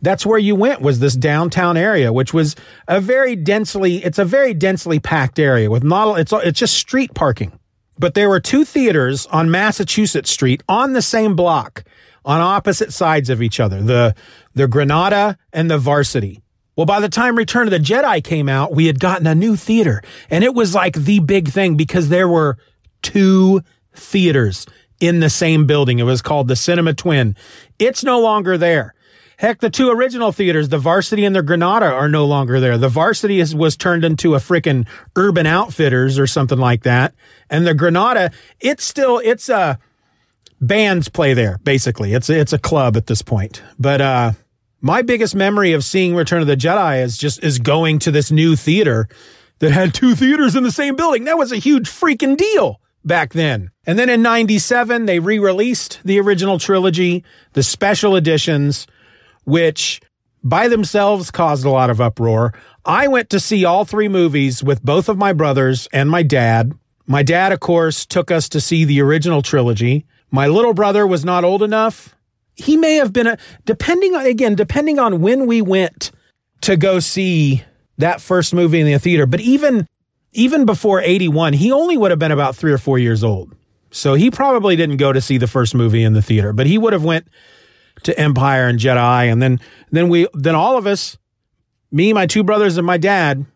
that's 0.00 0.24
where 0.26 0.38
you 0.38 0.54
went 0.54 0.80
was 0.80 0.98
this 1.00 1.14
downtown 1.14 1.76
area, 1.76 2.12
which 2.12 2.34
was 2.34 2.56
a 2.88 3.00
very 3.00 3.36
densely, 3.36 4.04
it's 4.04 4.18
a 4.18 4.24
very 4.24 4.52
densely 4.52 4.98
packed 5.00 5.38
area 5.38 5.70
with 5.70 5.82
not, 5.82 6.20
it's, 6.20 6.32
it's 6.32 6.58
just 6.58 6.76
street 6.76 7.14
parking. 7.14 7.58
But 7.98 8.12
there 8.12 8.28
were 8.28 8.40
two 8.40 8.64
theaters 8.66 9.26
on 9.26 9.50
Massachusetts 9.50 10.30
Street 10.30 10.62
on 10.68 10.92
the 10.92 11.00
same 11.00 11.36
block 11.36 11.84
on 12.24 12.40
opposite 12.40 12.92
sides 12.92 13.30
of 13.30 13.40
each 13.40 13.60
other, 13.60 13.80
the, 13.82 14.14
the 14.54 14.68
Granada 14.68 15.38
and 15.52 15.70
the 15.70 15.78
Varsity. 15.78 16.42
Well, 16.76 16.86
by 16.86 17.00
the 17.00 17.08
time 17.08 17.36
Return 17.36 17.66
of 17.66 17.70
the 17.70 17.78
Jedi 17.78 18.22
came 18.22 18.48
out, 18.48 18.74
we 18.74 18.86
had 18.86 18.98
gotten 18.98 19.26
a 19.26 19.34
new 19.34 19.56
theater 19.56 20.02
and 20.30 20.42
it 20.42 20.54
was 20.54 20.74
like 20.74 20.94
the 20.94 21.20
big 21.20 21.48
thing 21.48 21.76
because 21.76 22.08
there 22.08 22.28
were 22.28 22.58
two 23.02 23.62
theaters 23.94 24.66
in 25.00 25.20
the 25.20 25.30
same 25.30 25.66
building. 25.66 25.98
It 25.98 26.04
was 26.04 26.22
called 26.22 26.48
the 26.48 26.56
Cinema 26.56 26.94
Twin. 26.94 27.36
It's 27.78 28.02
no 28.02 28.20
longer 28.20 28.58
there. 28.58 28.94
Heck, 29.36 29.60
the 29.60 29.70
two 29.70 29.90
original 29.90 30.30
theaters, 30.32 30.68
the 30.68 30.78
Varsity 30.78 31.24
and 31.24 31.34
the 31.34 31.42
Granada, 31.42 31.86
are 31.86 32.08
no 32.08 32.24
longer 32.24 32.60
there. 32.60 32.78
The 32.78 32.88
Varsity 32.88 33.40
is, 33.40 33.54
was 33.54 33.76
turned 33.76 34.04
into 34.04 34.34
a 34.34 34.38
freaking 34.38 34.86
Urban 35.16 35.46
Outfitters 35.46 36.18
or 36.18 36.26
something 36.26 36.58
like 36.58 36.84
that, 36.84 37.14
and 37.50 37.66
the 37.66 37.74
Granada, 37.74 38.30
it's 38.60 38.84
still 38.84 39.20
it's 39.24 39.48
a 39.48 39.56
uh, 39.56 39.76
bands 40.60 41.08
play 41.08 41.34
there. 41.34 41.58
Basically, 41.64 42.14
it's 42.14 42.30
it's 42.30 42.52
a 42.52 42.58
club 42.58 42.96
at 42.96 43.08
this 43.08 43.22
point. 43.22 43.60
But 43.76 44.00
uh, 44.00 44.32
my 44.84 45.00
biggest 45.00 45.34
memory 45.34 45.72
of 45.72 45.82
seeing 45.82 46.14
Return 46.14 46.42
of 46.42 46.46
the 46.46 46.58
Jedi 46.58 47.02
is 47.02 47.16
just 47.16 47.42
is 47.42 47.58
going 47.58 47.98
to 48.00 48.10
this 48.10 48.30
new 48.30 48.54
theater 48.54 49.08
that 49.60 49.72
had 49.72 49.94
two 49.94 50.14
theaters 50.14 50.54
in 50.54 50.62
the 50.62 50.70
same 50.70 50.94
building. 50.94 51.24
That 51.24 51.38
was 51.38 51.52
a 51.52 51.56
huge 51.56 51.88
freaking 51.88 52.36
deal 52.36 52.82
back 53.02 53.32
then. 53.32 53.70
And 53.86 53.98
then 53.98 54.10
in 54.10 54.20
97, 54.20 55.06
they 55.06 55.20
re 55.20 55.38
released 55.38 56.00
the 56.04 56.20
original 56.20 56.58
trilogy, 56.58 57.24
the 57.54 57.62
special 57.62 58.14
editions, 58.14 58.86
which 59.44 60.02
by 60.42 60.68
themselves 60.68 61.30
caused 61.30 61.64
a 61.64 61.70
lot 61.70 61.88
of 61.88 61.98
uproar. 61.98 62.52
I 62.84 63.08
went 63.08 63.30
to 63.30 63.40
see 63.40 63.64
all 63.64 63.86
three 63.86 64.08
movies 64.08 64.62
with 64.62 64.82
both 64.82 65.08
of 65.08 65.16
my 65.16 65.32
brothers 65.32 65.88
and 65.94 66.10
my 66.10 66.22
dad. 66.22 66.74
My 67.06 67.22
dad, 67.22 67.52
of 67.52 67.60
course, 67.60 68.04
took 68.04 68.30
us 68.30 68.50
to 68.50 68.60
see 68.60 68.84
the 68.84 69.00
original 69.00 69.40
trilogy. 69.40 70.04
My 70.30 70.46
little 70.46 70.74
brother 70.74 71.06
was 71.06 71.24
not 71.24 71.42
old 71.42 71.62
enough. 71.62 72.13
He 72.54 72.76
may 72.76 72.94
have 72.96 73.12
been 73.12 73.26
a, 73.26 73.38
depending 73.64 74.14
on, 74.14 74.26
again, 74.26 74.54
depending 74.54 74.98
on 74.98 75.20
when 75.20 75.46
we 75.46 75.60
went 75.62 76.12
to 76.62 76.76
go 76.76 77.00
see 77.00 77.64
that 77.98 78.20
first 78.20 78.54
movie 78.54 78.80
in 78.80 78.86
the 78.86 78.98
theater, 78.98 79.26
but 79.26 79.40
even, 79.40 79.86
even 80.32 80.64
before 80.64 81.00
81, 81.00 81.54
he 81.54 81.72
only 81.72 81.96
would 81.96 82.10
have 82.10 82.18
been 82.18 82.32
about 82.32 82.56
three 82.56 82.72
or 82.72 82.78
four 82.78 82.98
years 82.98 83.22
old. 83.22 83.54
So 83.90 84.14
he 84.14 84.30
probably 84.30 84.74
didn't 84.74 84.96
go 84.96 85.12
to 85.12 85.20
see 85.20 85.38
the 85.38 85.46
first 85.46 85.74
movie 85.74 86.02
in 86.02 86.14
the 86.14 86.22
theater, 86.22 86.52
but 86.52 86.66
he 86.66 86.78
would 86.78 86.92
have 86.92 87.04
went 87.04 87.28
to 88.02 88.18
Empire 88.18 88.66
and 88.66 88.78
Jedi, 88.78 89.30
and 89.30 89.40
then 89.40 89.60
then 89.92 90.08
we 90.08 90.26
then 90.34 90.56
all 90.56 90.76
of 90.76 90.86
us, 90.86 91.16
me, 91.92 92.12
my 92.12 92.26
two 92.26 92.42
brothers, 92.42 92.76
and 92.76 92.84
my 92.84 92.96
dad, 92.96 93.46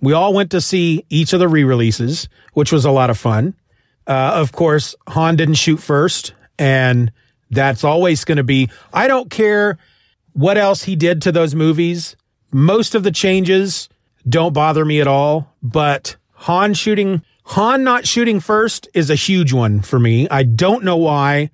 we 0.00 0.12
all 0.12 0.34
went 0.34 0.50
to 0.50 0.60
see 0.60 1.04
each 1.10 1.32
of 1.32 1.38
the 1.38 1.48
re-releases, 1.48 2.28
which 2.54 2.72
was 2.72 2.84
a 2.84 2.90
lot 2.90 3.08
of 3.08 3.18
fun. 3.18 3.54
Uh, 4.06 4.32
of 4.34 4.50
course, 4.50 4.96
Han 5.08 5.36
didn't 5.36 5.54
shoot 5.54 5.78
first, 5.78 6.34
and 6.58 7.12
that's 7.50 7.84
always 7.84 8.24
going 8.24 8.36
to 8.36 8.44
be. 8.44 8.70
I 8.92 9.08
don't 9.08 9.30
care 9.30 9.78
what 10.32 10.58
else 10.58 10.84
he 10.84 10.96
did 10.96 11.22
to 11.22 11.32
those 11.32 11.54
movies. 11.54 12.16
Most 12.52 12.94
of 12.94 13.02
the 13.02 13.10
changes 13.10 13.88
don't 14.28 14.52
bother 14.52 14.84
me 14.84 15.00
at 15.00 15.06
all, 15.06 15.54
but 15.62 16.16
Han 16.32 16.74
shooting 16.74 17.22
Han 17.44 17.82
not 17.82 18.06
shooting 18.06 18.40
first 18.40 18.88
is 18.92 19.08
a 19.08 19.14
huge 19.14 19.52
one 19.54 19.80
for 19.80 19.98
me. 19.98 20.28
I 20.28 20.42
don't 20.42 20.84
know 20.84 20.98
why 20.98 21.50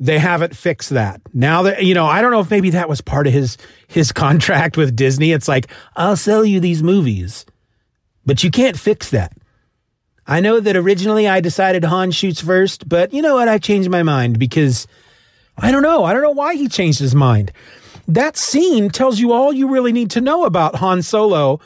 they 0.00 0.18
haven't 0.18 0.56
fixed 0.56 0.90
that. 0.90 1.20
Now 1.32 1.62
that 1.64 1.84
you 1.84 1.94
know, 1.94 2.06
I 2.06 2.22
don't 2.22 2.30
know 2.30 2.40
if 2.40 2.50
maybe 2.50 2.70
that 2.70 2.88
was 2.88 3.00
part 3.00 3.26
of 3.26 3.32
his 3.32 3.58
his 3.86 4.10
contract 4.24 4.76
with 4.76 4.96
Disney. 4.96 5.32
It's 5.32 5.48
like, 5.48 5.66
I'll 5.96 6.16
sell 6.16 6.44
you 6.44 6.60
these 6.60 6.82
movies. 6.82 7.44
But 8.26 8.42
you 8.42 8.50
can't 8.50 8.78
fix 8.78 9.10
that. 9.10 9.32
I 10.26 10.40
know 10.40 10.58
that 10.60 10.76
originally 10.76 11.28
I 11.28 11.40
decided 11.40 11.84
Han 11.84 12.10
shoots 12.10 12.40
first, 12.40 12.88
but 12.88 13.12
you 13.12 13.20
know 13.20 13.34
what? 13.34 13.48
I 13.48 13.58
changed 13.58 13.90
my 13.90 14.02
mind 14.02 14.38
because 14.38 14.86
I 15.56 15.70
don't 15.70 15.82
know. 15.82 16.04
I 16.04 16.12
don't 16.12 16.22
know 16.22 16.30
why 16.30 16.54
he 16.54 16.68
changed 16.68 16.98
his 16.98 17.14
mind. 17.14 17.52
That 18.06 18.36
scene 18.36 18.90
tells 18.90 19.18
you 19.18 19.32
all 19.32 19.52
you 19.52 19.68
really 19.68 19.92
need 19.92 20.10
to 20.12 20.20
know 20.20 20.44
about 20.44 20.76
Han 20.76 21.02
Solo 21.02 21.60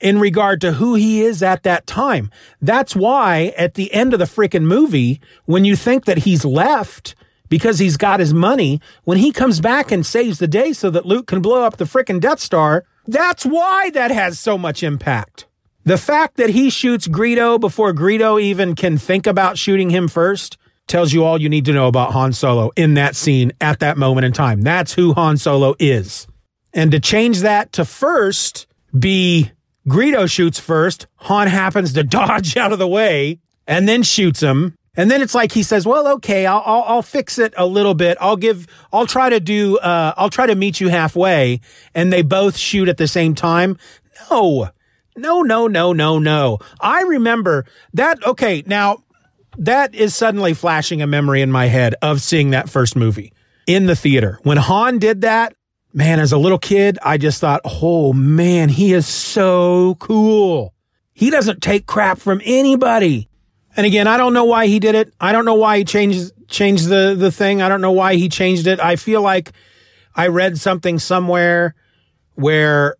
in 0.00 0.18
regard 0.18 0.60
to 0.60 0.72
who 0.72 0.94
he 0.94 1.22
is 1.22 1.42
at 1.42 1.62
that 1.62 1.86
time. 1.86 2.30
That's 2.60 2.94
why 2.94 3.52
at 3.56 3.74
the 3.74 3.92
end 3.92 4.12
of 4.12 4.18
the 4.18 4.26
freaking 4.26 4.64
movie, 4.64 5.20
when 5.44 5.64
you 5.64 5.76
think 5.76 6.04
that 6.04 6.18
he's 6.18 6.44
left 6.44 7.14
because 7.52 7.78
he's 7.78 7.98
got 7.98 8.18
his 8.18 8.32
money. 8.32 8.80
When 9.04 9.18
he 9.18 9.30
comes 9.30 9.60
back 9.60 9.92
and 9.92 10.06
saves 10.06 10.38
the 10.38 10.48
day 10.48 10.72
so 10.72 10.88
that 10.88 11.04
Luke 11.04 11.26
can 11.26 11.42
blow 11.42 11.64
up 11.64 11.76
the 11.76 11.84
frickin' 11.84 12.18
Death 12.18 12.40
Star, 12.40 12.86
that's 13.06 13.44
why 13.44 13.90
that 13.90 14.10
has 14.10 14.38
so 14.38 14.56
much 14.56 14.82
impact. 14.82 15.44
The 15.84 15.98
fact 15.98 16.38
that 16.38 16.48
he 16.48 16.70
shoots 16.70 17.06
Greedo 17.06 17.60
before 17.60 17.92
Greedo 17.92 18.40
even 18.40 18.74
can 18.74 18.96
think 18.96 19.26
about 19.26 19.58
shooting 19.58 19.90
him 19.90 20.08
first 20.08 20.56
tells 20.92 21.10
you 21.14 21.24
all 21.24 21.40
you 21.40 21.48
need 21.48 21.64
to 21.64 21.72
know 21.72 21.88
about 21.88 22.12
Han 22.12 22.34
Solo 22.34 22.70
in 22.76 22.94
that 22.94 23.16
scene 23.16 23.50
at 23.62 23.80
that 23.80 23.96
moment 23.96 24.26
in 24.26 24.32
time. 24.32 24.60
That's 24.60 24.92
who 24.92 25.14
Han 25.14 25.38
Solo 25.38 25.74
is. 25.78 26.26
And 26.74 26.92
to 26.92 27.00
change 27.00 27.40
that 27.40 27.72
to 27.72 27.86
first 27.86 28.66
be 28.96 29.50
Greedo 29.88 30.30
shoots 30.30 30.60
first, 30.60 31.06
Han 31.16 31.48
happens 31.48 31.94
to 31.94 32.04
dodge 32.18 32.58
out 32.58 32.74
of 32.74 32.78
the 32.78 32.86
way 32.86 33.40
and 33.66 33.88
then 33.88 34.02
shoots 34.02 34.40
him. 34.40 34.76
And 34.94 35.10
then 35.10 35.22
it's 35.22 35.34
like 35.34 35.52
he 35.52 35.62
says, 35.62 35.86
"Well, 35.86 36.06
okay, 36.16 36.44
I'll, 36.44 36.62
I'll, 36.66 36.82
I'll 36.82 37.02
fix 37.02 37.38
it 37.38 37.54
a 37.56 37.64
little 37.64 37.94
bit. 37.94 38.18
I'll 38.20 38.36
give, 38.36 38.66
I'll 38.92 39.06
try 39.06 39.30
to 39.30 39.40
do, 39.40 39.78
uh, 39.78 40.12
I'll 40.18 40.28
try 40.28 40.44
to 40.44 40.54
meet 40.54 40.78
you 40.78 40.88
halfway." 40.90 41.62
And 41.94 42.12
they 42.12 42.20
both 42.20 42.58
shoot 42.58 42.90
at 42.90 42.98
the 42.98 43.08
same 43.08 43.34
time. 43.34 43.78
No, 44.30 44.68
No, 45.16 45.40
no, 45.40 45.66
no, 45.66 45.94
no, 45.94 46.18
no. 46.18 46.58
I 46.78 47.00
remember 47.04 47.64
that. 47.94 48.22
Okay, 48.26 48.62
now 48.66 49.02
that 49.58 49.94
is 49.94 50.14
suddenly 50.14 50.54
flashing 50.54 51.02
a 51.02 51.06
memory 51.06 51.42
in 51.42 51.50
my 51.50 51.66
head 51.66 51.94
of 52.02 52.20
seeing 52.20 52.50
that 52.50 52.68
first 52.68 52.96
movie 52.96 53.32
in 53.66 53.86
the 53.86 53.96
theater. 53.96 54.38
When 54.42 54.56
Han 54.56 54.98
did 54.98 55.22
that, 55.22 55.54
man, 55.92 56.20
as 56.20 56.32
a 56.32 56.38
little 56.38 56.58
kid, 56.58 56.98
I 57.02 57.18
just 57.18 57.40
thought, 57.40 57.60
oh 57.64 58.12
man, 58.12 58.68
he 58.68 58.92
is 58.92 59.06
so 59.06 59.96
cool. 59.96 60.74
He 61.12 61.30
doesn't 61.30 61.62
take 61.62 61.86
crap 61.86 62.18
from 62.18 62.40
anybody. 62.44 63.28
And 63.76 63.86
again, 63.86 64.06
I 64.06 64.16
don't 64.16 64.34
know 64.34 64.44
why 64.44 64.66
he 64.66 64.78
did 64.78 64.94
it. 64.94 65.12
I 65.20 65.32
don't 65.32 65.44
know 65.44 65.54
why 65.54 65.78
he 65.78 65.84
changed 65.84 66.32
changed 66.48 66.88
the 66.88 67.14
the 67.18 67.30
thing. 67.30 67.62
I 67.62 67.68
don't 67.68 67.80
know 67.80 67.92
why 67.92 68.16
he 68.16 68.28
changed 68.28 68.66
it. 68.66 68.80
I 68.80 68.96
feel 68.96 69.22
like 69.22 69.52
I 70.14 70.28
read 70.28 70.58
something 70.58 70.98
somewhere 70.98 71.74
where 72.34 72.96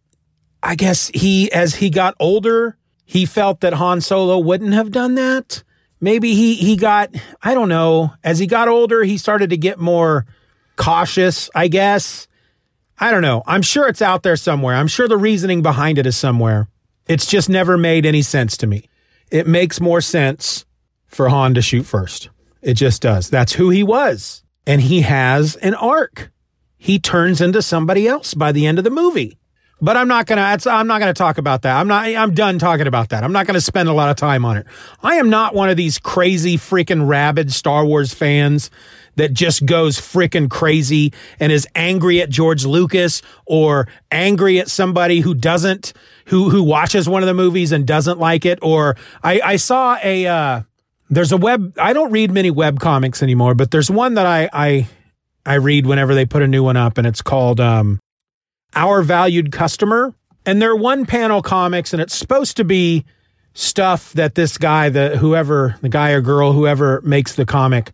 I 0.62 0.75
guess 0.75 1.09
he 1.09 1.52
as 1.52 1.75
he 1.75 1.90
got 1.90 2.14
older, 2.18 2.78
he 3.04 3.26
felt 3.26 3.61
that 3.61 3.75
Han 3.75 4.00
Solo 4.00 4.38
wouldn't 4.38 4.73
have 4.73 4.90
done 4.90 5.14
that. 5.16 5.62
Maybe 6.02 6.35
he 6.35 6.56
he 6.56 6.76
got 6.76 7.14
I 7.42 7.54
don't 7.54 7.71
know, 7.71 8.12
as 8.23 8.38
he 8.38 8.47
got 8.47 8.68
older, 8.68 9.04
he 9.04 9.16
started 9.16 9.50
to 9.50 9.56
get 9.56 9.78
more 9.78 10.26
cautious, 10.76 11.49
I 11.54 11.68
guess. 11.68 12.26
I 12.99 13.11
don't 13.11 13.23
know. 13.23 13.42
I'm 13.47 13.62
sure 13.62 13.88
it's 13.88 14.02
out 14.02 14.23
there 14.25 14.37
somewhere. 14.37 14.75
I'm 14.75 14.88
sure 14.88 15.06
the 15.09 15.16
reasoning 15.16 15.62
behind 15.62 15.99
it 15.99 16.06
is 16.06 16.16
somewhere. 16.16 16.68
It's 17.06 17.26
just 17.26 17.49
never 17.49 17.78
made 17.78 18.04
any 18.04 18.23
sense 18.23 18.56
to 18.59 18.66
me. 18.66 18.88
It 19.30 19.47
makes 19.47 19.80
more 19.80 20.00
sense 20.00 20.66
for 21.06 21.28
Han 21.28 21.54
to 21.54 21.62
shoot 21.62 21.85
first. 21.85 22.30
It 22.62 22.75
just 22.75 23.00
does. 23.00 23.30
That's 23.30 23.52
who 23.52 23.71
he 23.71 23.82
was. 23.82 24.42
And 24.66 24.80
he 24.80 25.02
has 25.02 25.56
an 25.56 25.75
arc. 25.75 26.30
He 26.78 26.99
turns 26.99 27.40
into 27.40 27.62
somebody 27.62 28.09
else 28.09 28.35
by 28.35 28.50
the 28.50 28.66
end 28.66 28.78
of 28.78 28.85
the 28.85 28.90
movie. 28.90 29.38
But 29.83 29.97
I'm 29.97 30.07
not 30.07 30.27
gonna. 30.27 30.59
I'm 30.67 30.87
not 30.87 31.01
gonna 31.01 31.12
talk 31.12 31.39
about 31.39 31.62
that. 31.62 31.77
I'm 31.77 31.89
not. 31.89 32.07
I'm 32.07 32.35
done 32.35 32.61
talking 32.61 32.87
about 32.87 33.09
that. 33.09 33.25
I'm 33.25 33.33
not 33.33 33.49
gonna 33.49 33.61
spend 33.61 33.89
a 33.89 33.93
lot 33.93 34.11
of 34.11 34.17
time 34.17 34.45
on 34.45 34.57
it. 34.57 34.65
I 35.03 35.17
am 35.17 35.29
not 35.29 35.57
one 35.57 35.69
of 35.71 35.77
these 35.77 35.99
crazy 35.99 36.57
freaking 36.57 37.09
rabid 37.09 37.53
Star 37.53 37.85
Wars 37.85 38.15
fans 38.15 38.71
that 39.17 39.33
just 39.33 39.67
goes 39.67 39.99
freaking 39.99 40.49
crazy 40.49 41.12
and 41.41 41.51
is 41.51 41.67
angry 41.75 42.23
at 42.23 42.31
George 42.31 42.65
Lucas 42.65 43.23
or 43.45 43.89
angry 44.12 44.61
at 44.61 44.71
somebody 44.71 45.19
who 45.19 45.35
doesn't 45.35 45.93
who 46.27 46.49
who 46.51 46.62
watches 46.62 47.09
one 47.09 47.25
of 47.25 47.27
the 47.27 47.35
movies 47.35 47.73
and 47.73 47.85
doesn't 47.85 48.21
like 48.21 48.47
it. 48.47 48.61
Or 48.62 48.97
I, 49.25 49.41
I 49.41 49.57
saw 49.57 49.99
a 50.01 50.27
uh, 50.29 50.62
there's 51.11 51.33
a 51.33 51.37
web. 51.37 51.77
I 51.77 51.93
don't 51.93 52.12
read 52.12 52.31
many 52.31 52.53
web 52.53 52.79
comics 52.79 53.21
anymore, 53.21 53.57
but 53.57 53.73
there's 53.73 53.91
one 53.91 54.15
that 54.15 54.27
I 54.27 54.49
I 54.53 54.89
I 55.45 55.55
read 55.55 55.87
whenever 55.87 56.15
they 56.15 56.25
put 56.25 56.43
a 56.43 56.47
new 56.47 56.62
one 56.62 56.77
up, 56.77 56.99
and 56.99 57.07
it's 57.07 57.21
called 57.21 57.59
um, 57.59 57.99
our 58.75 59.02
valued 59.02 59.52
customer. 59.52 60.14
And 60.45 60.61
they're 60.61 60.76
one 60.76 61.07
panel 61.07 61.41
comics, 61.41 61.93
and 61.93 62.02
it's 62.02 62.14
supposed 62.14 62.57
to 62.57 62.64
be 62.64 63.05
stuff 63.55 64.12
that 64.14 64.35
this 64.35 64.59
guy, 64.59 64.88
the 64.88 65.17
whoever, 65.17 65.76
the 65.83 65.88
guy 65.88 66.11
or 66.11 66.21
girl, 66.21 66.52
whoever 66.52 67.00
makes 67.02 67.35
the 67.37 67.45
comic, 67.45 67.93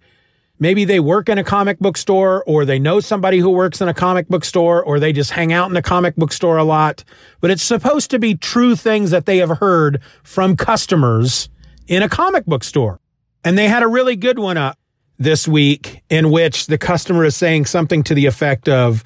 maybe 0.58 0.84
they 0.84 1.00
work 1.00 1.28
in 1.28 1.38
a 1.38 1.44
comic 1.44 1.78
book 1.78 1.96
store 1.96 2.44
or 2.46 2.64
they 2.64 2.78
know 2.78 3.00
somebody 3.00 3.38
who 3.38 3.50
works 3.50 3.80
in 3.80 3.88
a 3.88 3.94
comic 3.94 4.28
book 4.28 4.44
store 4.44 4.82
or 4.82 4.98
they 4.98 5.12
just 5.12 5.32
hang 5.32 5.52
out 5.52 5.70
in 5.70 5.76
a 5.76 5.82
comic 5.82 6.16
book 6.16 6.32
store 6.32 6.56
a 6.56 6.64
lot. 6.64 7.04
But 7.40 7.50
it's 7.50 7.62
supposed 7.62 8.10
to 8.10 8.18
be 8.18 8.34
true 8.34 8.76
things 8.76 9.10
that 9.10 9.26
they 9.26 9.38
have 9.38 9.58
heard 9.58 10.00
from 10.22 10.56
customers 10.56 11.48
in 11.86 12.02
a 12.02 12.08
comic 12.08 12.46
book 12.46 12.64
store. 12.64 13.00
And 13.44 13.56
they 13.56 13.68
had 13.68 13.82
a 13.82 13.88
really 13.88 14.16
good 14.16 14.38
one 14.38 14.56
up 14.56 14.78
this 15.18 15.48
week 15.48 16.02
in 16.08 16.30
which 16.30 16.66
the 16.66 16.78
customer 16.78 17.24
is 17.24 17.36
saying 17.36 17.66
something 17.66 18.02
to 18.04 18.14
the 18.14 18.26
effect 18.26 18.68
of, 18.68 19.02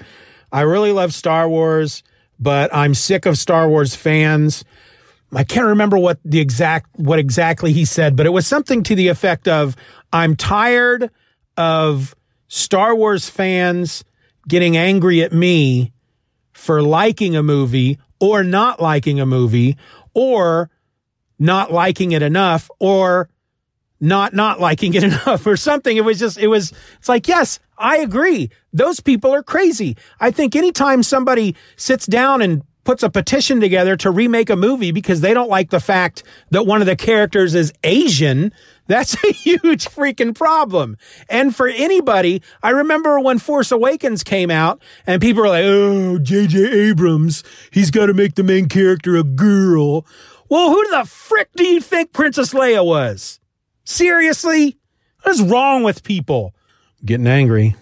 I 0.52 0.60
really 0.62 0.92
love 0.92 1.14
Star 1.14 1.48
Wars, 1.48 2.02
but 2.38 2.74
I'm 2.74 2.94
sick 2.94 3.24
of 3.26 3.38
Star 3.38 3.68
Wars 3.68 3.94
fans. 3.94 4.64
I 5.34 5.44
can't 5.44 5.66
remember 5.66 5.98
what 5.98 6.18
the 6.24 6.40
exact 6.40 6.90
what 6.98 7.18
exactly 7.18 7.72
he 7.72 7.86
said, 7.86 8.16
but 8.16 8.26
it 8.26 8.30
was 8.30 8.46
something 8.46 8.82
to 8.84 8.94
the 8.94 9.08
effect 9.08 9.48
of 9.48 9.76
I'm 10.12 10.36
tired 10.36 11.10
of 11.56 12.14
Star 12.48 12.94
Wars 12.94 13.30
fans 13.30 14.04
getting 14.46 14.76
angry 14.76 15.22
at 15.22 15.32
me 15.32 15.92
for 16.52 16.82
liking 16.82 17.34
a 17.34 17.42
movie 17.42 17.98
or 18.20 18.44
not 18.44 18.80
liking 18.80 19.20
a 19.20 19.26
movie 19.26 19.78
or 20.12 20.70
not 21.38 21.72
liking 21.72 22.12
it 22.12 22.22
enough 22.22 22.70
or 22.78 23.30
not 24.02 24.34
not 24.34 24.60
liking 24.60 24.92
it 24.92 25.02
enough 25.04 25.46
or 25.46 25.56
something. 25.56 25.96
It 25.96 26.04
was 26.04 26.18
just 26.18 26.36
it 26.36 26.48
was 26.48 26.72
it's 26.98 27.08
like, 27.08 27.26
yes, 27.26 27.58
I 27.78 27.98
agree. 27.98 28.50
Those 28.74 29.00
people 29.00 29.32
are 29.32 29.42
crazy. 29.42 29.96
I 30.20 30.30
think 30.30 30.54
anytime 30.54 31.02
somebody 31.02 31.56
sits 31.76 32.06
down 32.06 32.42
and 32.42 32.62
puts 32.84 33.04
a 33.04 33.10
petition 33.10 33.60
together 33.60 33.96
to 33.96 34.10
remake 34.10 34.50
a 34.50 34.56
movie 34.56 34.90
because 34.90 35.20
they 35.20 35.32
don't 35.32 35.48
like 35.48 35.70
the 35.70 35.80
fact 35.80 36.24
that 36.50 36.66
one 36.66 36.80
of 36.80 36.86
the 36.86 36.96
characters 36.96 37.54
is 37.54 37.72
Asian, 37.84 38.52
that's 38.88 39.14
a 39.22 39.32
huge 39.32 39.86
freaking 39.86 40.34
problem. 40.34 40.96
And 41.28 41.54
for 41.54 41.68
anybody, 41.68 42.42
I 42.62 42.70
remember 42.70 43.20
when 43.20 43.38
Force 43.38 43.70
Awakens 43.70 44.24
came 44.24 44.50
out 44.50 44.82
and 45.06 45.22
people 45.22 45.42
were 45.42 45.48
like, 45.48 45.64
oh, 45.64 46.18
J.J. 46.18 46.88
Abrams, 46.88 47.44
he's 47.70 47.92
got 47.92 48.06
to 48.06 48.14
make 48.14 48.34
the 48.34 48.42
main 48.42 48.68
character 48.68 49.16
a 49.16 49.22
girl. 49.22 50.04
Well, 50.48 50.70
who 50.70 50.90
the 50.90 51.04
frick 51.04 51.50
do 51.54 51.64
you 51.64 51.80
think 51.80 52.12
Princess 52.12 52.52
Leia 52.52 52.84
was? 52.84 53.38
Seriously? 53.84 54.78
What 55.22 55.34
is 55.34 55.42
wrong 55.42 55.82
with 55.82 56.02
people? 56.02 56.54
Getting 57.04 57.26
angry. 57.26 57.76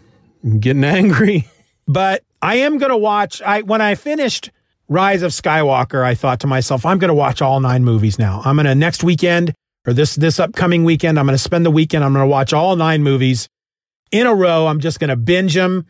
Getting 0.59 0.85
angry. 0.85 1.49
But 1.87 2.23
I 2.41 2.57
am 2.57 2.79
going 2.79 2.91
to 2.91 2.97
watch 2.97 3.43
I 3.43 3.63
when 3.63 3.81
I 3.81 3.97
finished 3.97 4.53
Rise 4.87 5.23
of 5.23 5.33
Skywalker, 5.33 6.05
I 6.05 6.15
thought 6.15 6.39
to 6.41 6.47
myself, 6.47 6.87
I'm 6.87 6.99
going 6.99 7.09
to 7.09 7.15
watch 7.15 7.43
all 7.43 7.59
9 7.59 7.83
movies 7.83 8.17
now. 8.17 8.43
I'm 8.45 8.55
going 8.55 8.67
to 8.67 8.77
next 8.77 9.03
weekend 9.03 9.55
or 9.85 9.93
this 9.93 10.15
this 10.15 10.39
upcoming 10.39 10.85
weekend, 10.85 11.19
I'm 11.19 11.27
going 11.27 11.35
to 11.35 11.43
spend 11.43 11.67
the 11.67 11.71
weekend 11.71 12.05
I'm 12.05 12.13
going 12.13 12.23
to 12.23 12.31
watch 12.31 12.53
all 12.53 12.77
9 12.77 13.03
movies 13.03 13.49
in 14.13 14.29
a 14.29 14.35
row. 14.35 14.69
I'm 14.69 14.79
just 14.79 15.01
going 15.01 15.11
to 15.11 15.17
binge 15.17 15.55
them. 15.55 15.87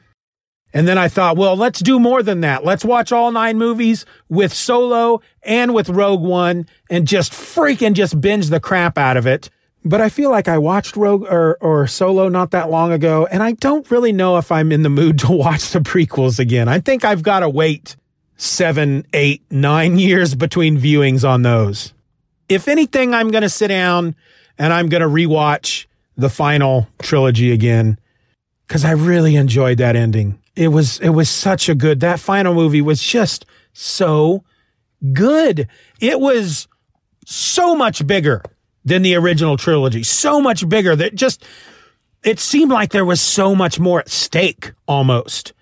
And 0.72 0.86
then 0.86 0.98
I 0.98 1.08
thought, 1.08 1.36
well, 1.36 1.56
let's 1.56 1.80
do 1.80 1.98
more 1.98 2.22
than 2.22 2.42
that. 2.42 2.64
Let's 2.64 2.84
watch 2.84 3.10
all 3.10 3.32
nine 3.32 3.58
movies 3.58 4.06
with 4.28 4.52
Solo 4.52 5.20
and 5.42 5.74
with 5.74 5.88
Rogue 5.88 6.22
One 6.22 6.66
and 6.88 7.08
just 7.08 7.32
freaking 7.32 7.94
just 7.94 8.20
binge 8.20 8.48
the 8.48 8.60
crap 8.60 8.96
out 8.96 9.16
of 9.16 9.26
it. 9.26 9.50
But 9.84 10.00
I 10.00 10.10
feel 10.10 10.30
like 10.30 10.46
I 10.46 10.58
watched 10.58 10.96
Rogue 10.96 11.24
or, 11.24 11.56
or 11.60 11.86
Solo 11.86 12.28
not 12.28 12.50
that 12.50 12.70
long 12.70 12.92
ago, 12.92 13.26
and 13.30 13.42
I 13.42 13.52
don't 13.52 13.90
really 13.90 14.12
know 14.12 14.36
if 14.36 14.52
I'm 14.52 14.72
in 14.72 14.82
the 14.82 14.90
mood 14.90 15.18
to 15.20 15.32
watch 15.32 15.70
the 15.70 15.80
prequels 15.80 16.38
again. 16.38 16.68
I 16.68 16.80
think 16.80 17.04
I've 17.04 17.22
got 17.22 17.40
to 17.40 17.48
wait 17.48 17.96
seven, 18.36 19.06
eight, 19.12 19.42
nine 19.50 19.98
years 19.98 20.34
between 20.34 20.78
viewings 20.78 21.28
on 21.28 21.42
those. 21.42 21.94
If 22.48 22.68
anything, 22.68 23.14
I'm 23.14 23.30
going 23.30 23.42
to 23.42 23.48
sit 23.48 23.68
down 23.68 24.16
and 24.58 24.72
I'm 24.72 24.88
going 24.88 25.02
to 25.02 25.08
rewatch 25.08 25.86
the 26.16 26.28
final 26.28 26.88
trilogy 27.00 27.52
again 27.52 27.98
because 28.66 28.84
I 28.84 28.92
really 28.92 29.36
enjoyed 29.36 29.78
that 29.78 29.96
ending. 29.96 30.38
It 30.56 30.68
was 30.68 30.98
it 31.00 31.10
was 31.10 31.30
such 31.30 31.68
a 31.68 31.74
good 31.74 32.00
that 32.00 32.20
final 32.20 32.54
movie 32.54 32.82
was 32.82 33.02
just 33.02 33.46
so 33.72 34.44
good. 35.12 35.68
It 36.00 36.20
was 36.20 36.68
so 37.24 37.74
much 37.74 38.06
bigger 38.06 38.42
than 38.84 39.02
the 39.02 39.14
original 39.14 39.56
trilogy. 39.56 40.02
So 40.02 40.40
much 40.40 40.68
bigger 40.68 40.96
that 40.96 41.14
just, 41.14 41.44
it 42.22 42.38
seemed 42.38 42.70
like 42.70 42.90
there 42.90 43.04
was 43.04 43.20
so 43.20 43.54
much 43.54 43.78
more 43.78 44.00
at 44.00 44.08
stake 44.08 44.72
almost. 44.86 45.52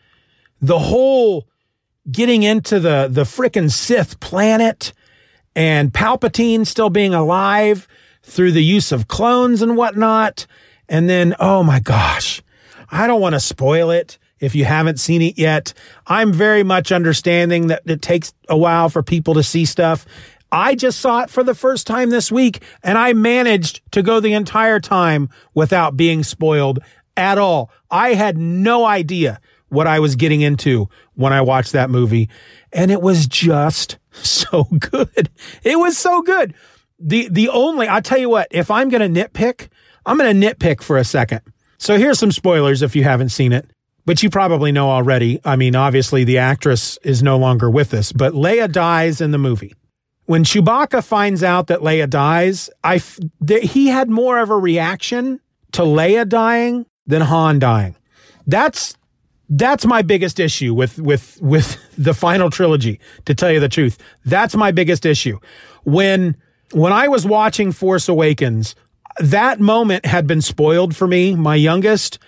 The 0.60 0.78
whole 0.78 1.48
getting 2.10 2.42
into 2.42 2.80
the, 2.80 3.08
the 3.10 3.22
frickin' 3.22 3.70
Sith 3.70 4.18
planet 4.20 4.92
and 5.54 5.92
Palpatine 5.92 6.66
still 6.66 6.90
being 6.90 7.14
alive 7.14 7.88
through 8.22 8.52
the 8.52 8.64
use 8.64 8.92
of 8.92 9.08
clones 9.08 9.62
and 9.62 9.76
whatnot. 9.76 10.46
And 10.88 11.08
then, 11.08 11.34
oh 11.40 11.62
my 11.62 11.80
gosh, 11.80 12.42
I 12.90 13.06
don't 13.06 13.20
want 13.20 13.34
to 13.34 13.40
spoil 13.40 13.90
it 13.90 14.18
if 14.40 14.54
you 14.54 14.64
haven't 14.64 15.00
seen 15.00 15.20
it 15.20 15.38
yet. 15.38 15.74
I'm 16.06 16.32
very 16.32 16.62
much 16.62 16.92
understanding 16.92 17.66
that 17.68 17.82
it 17.86 18.02
takes 18.02 18.32
a 18.48 18.56
while 18.56 18.88
for 18.88 19.02
people 19.02 19.34
to 19.34 19.42
see 19.42 19.64
stuff. 19.64 20.06
I 20.50 20.74
just 20.74 21.00
saw 21.00 21.22
it 21.22 21.30
for 21.30 21.44
the 21.44 21.54
first 21.54 21.86
time 21.86 22.10
this 22.10 22.32
week 22.32 22.62
and 22.82 22.96
I 22.96 23.12
managed 23.12 23.82
to 23.92 24.02
go 24.02 24.20
the 24.20 24.32
entire 24.32 24.80
time 24.80 25.28
without 25.54 25.96
being 25.96 26.22
spoiled 26.22 26.78
at 27.16 27.38
all. 27.38 27.70
I 27.90 28.14
had 28.14 28.38
no 28.38 28.84
idea 28.84 29.40
what 29.68 29.86
I 29.86 30.00
was 30.00 30.16
getting 30.16 30.40
into 30.40 30.88
when 31.14 31.32
I 31.32 31.42
watched 31.42 31.72
that 31.72 31.90
movie. 31.90 32.28
And 32.72 32.90
it 32.90 33.02
was 33.02 33.26
just 33.26 33.98
so 34.12 34.64
good. 34.64 35.28
It 35.62 35.78
was 35.78 35.98
so 35.98 36.22
good. 36.22 36.54
The, 36.98 37.28
the 37.30 37.48
only, 37.50 37.86
I'll 37.86 38.02
tell 38.02 38.18
you 38.18 38.28
what, 38.28 38.48
if 38.50 38.70
I'm 38.70 38.88
going 38.88 39.14
to 39.14 39.24
nitpick, 39.24 39.68
I'm 40.06 40.16
going 40.16 40.40
to 40.40 40.46
nitpick 40.46 40.82
for 40.82 40.96
a 40.96 41.04
second. 41.04 41.42
So 41.76 41.96
here's 41.96 42.18
some 42.18 42.32
spoilers 42.32 42.82
if 42.82 42.96
you 42.96 43.04
haven't 43.04 43.28
seen 43.28 43.52
it, 43.52 43.70
but 44.04 44.22
you 44.22 44.30
probably 44.30 44.72
know 44.72 44.90
already. 44.90 45.40
I 45.44 45.54
mean, 45.54 45.76
obviously 45.76 46.24
the 46.24 46.38
actress 46.38 46.98
is 47.04 47.22
no 47.22 47.36
longer 47.38 47.70
with 47.70 47.94
us, 47.94 48.10
but 48.10 48.32
Leia 48.32 48.72
dies 48.72 49.20
in 49.20 49.30
the 49.30 49.38
movie 49.38 49.74
when 50.28 50.44
Chewbacca 50.44 51.02
finds 51.02 51.42
out 51.42 51.68
that 51.68 51.80
Leia 51.80 52.08
dies, 52.08 52.68
I 52.84 52.98
th- 52.98 53.70
he 53.70 53.86
had 53.86 54.10
more 54.10 54.38
of 54.38 54.50
a 54.50 54.58
reaction 54.58 55.40
to 55.72 55.82
Leia 55.82 56.28
dying 56.28 56.84
than 57.06 57.22
Han 57.22 57.58
dying. 57.58 57.96
That's 58.46 58.94
That's 59.48 59.86
my 59.86 60.02
biggest 60.02 60.38
issue 60.38 60.74
with 60.74 60.98
with 60.98 61.40
with 61.40 61.78
the 61.96 62.12
final 62.12 62.50
trilogy, 62.50 63.00
to 63.24 63.34
tell 63.34 63.50
you 63.50 63.58
the 63.58 63.70
truth. 63.70 63.96
That's 64.26 64.54
my 64.54 64.70
biggest 64.70 65.06
issue. 65.06 65.38
When 65.84 66.36
when 66.72 66.92
I 66.92 67.08
was 67.08 67.24
watching 67.24 67.72
Force 67.72 68.06
Awakens, 68.06 68.74
that 69.20 69.60
moment 69.60 70.04
had 70.04 70.26
been 70.26 70.42
spoiled 70.42 70.94
for 70.94 71.06
me. 71.06 71.36
My 71.36 71.54
youngest 71.54 72.18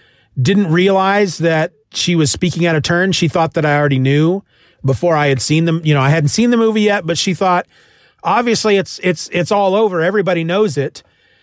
didn't 0.40 0.72
realize 0.72 1.36
that 1.38 1.72
she 1.92 2.16
was 2.16 2.30
speaking 2.30 2.64
out 2.64 2.76
of 2.76 2.82
turn. 2.82 3.12
She 3.12 3.28
thought 3.28 3.52
that 3.54 3.66
I 3.66 3.76
already 3.76 3.98
knew 3.98 4.42
before 4.82 5.16
I 5.16 5.26
had 5.26 5.42
seen 5.42 5.66
them. 5.66 5.82
You 5.84 5.92
know, 5.92 6.00
I 6.00 6.08
hadn't 6.08 6.30
seen 6.30 6.48
the 6.48 6.56
movie 6.56 6.80
yet, 6.80 7.04
but 7.04 7.18
she 7.18 7.34
thought 7.34 7.66
obviously 8.22 8.76
it's 8.76 8.98
it's 9.02 9.28
it's 9.33 9.52
all 9.52 9.74
over. 9.74 10.00
Everybody 10.00 10.44
knows 10.44 10.76
it. 10.76 11.02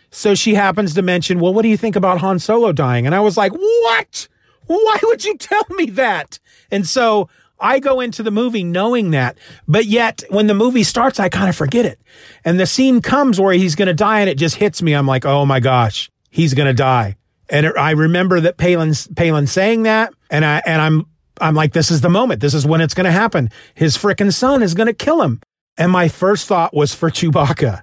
So 0.10 0.36
she 0.36 0.54
happens 0.54 0.94
to 0.96 1.02
mention, 1.02 1.40
"Well, 1.40 1.54
what 1.54 1.64
do 1.64 1.70
you 1.70 1.78
think 1.78 1.96
about 1.96 2.20
Han 2.20 2.40
Solo 2.40 2.72
dying?" 2.72 3.06
And 3.06 3.14
I 3.14 3.20
was 3.20 3.38
like, 3.38 3.52
"What? 3.54 4.28
Why 4.68 4.98
would 5.04 5.24
you 5.26 5.38
tell 5.38 5.66
me 5.72 5.88
that?" 5.92 6.40
And 6.72 6.88
so 6.88 7.30
I 7.60 7.80
go 7.80 8.00
into 8.00 8.24
the 8.24 8.32
movie 8.32 8.64
knowing 8.64 9.12
that, 9.12 9.38
but 9.68 9.86
yet 9.86 10.24
when 10.30 10.48
the 10.48 10.54
movie 10.54 10.84
starts, 10.84 11.20
I 11.20 11.30
kind 11.30 11.50
of 11.50 11.56
forget 11.56 11.86
it. 11.86 12.00
And 12.46 12.60
the 12.60 12.68
scene 12.68 13.02
comes 13.02 13.40
where 13.40 13.54
he's 13.54 13.76
going 13.76 13.88
to 13.88 13.94
die 13.94 14.22
and 14.22 14.30
it 14.30 14.38
just 14.38 14.56
hits 14.56 14.82
me. 14.82 14.94
I'm 14.94 15.08
like, 15.08 15.26
oh 15.26 15.46
my 15.46 15.60
gosh, 15.60 16.12
he's 16.30 16.54
going 16.54 16.68
to 16.68 16.74
die. 16.74 17.16
And 17.50 17.66
I 17.78 17.92
remember 17.92 18.40
that 18.42 18.58
Palin, 18.58 18.94
Palin 19.16 19.48
saying 19.48 19.84
that. 19.84 20.14
And 20.30 20.46
I, 20.46 20.62
and 20.66 20.82
I'm, 20.82 21.06
I'm 21.40 21.56
like, 21.56 21.74
this 21.74 21.90
is 21.90 22.02
the 22.02 22.10
moment. 22.10 22.42
This 22.42 22.54
is 22.54 22.66
when 22.66 22.82
it's 22.82 22.94
going 22.94 23.06
to 23.06 23.12
happen. 23.12 23.50
His 23.74 23.98
frickin' 23.98 24.34
son 24.34 24.62
is 24.62 24.74
going 24.74 24.88
to 24.88 24.94
kill 24.94 25.22
him. 25.22 25.42
And 25.78 25.92
my 25.92 26.08
first 26.08 26.48
thought 26.48 26.74
was 26.74 26.94
for 26.94 27.10
Chewbacca 27.10 27.82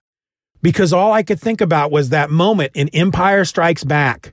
because 0.63 0.93
all 0.93 1.13
I 1.13 1.23
could 1.23 1.41
think 1.41 1.61
about 1.61 1.93
was 1.93 2.09
that 2.09 2.31
moment 2.31 2.73
in 2.75 2.89
Empire 2.89 3.45
Strikes 3.45 3.85
Back 3.85 4.33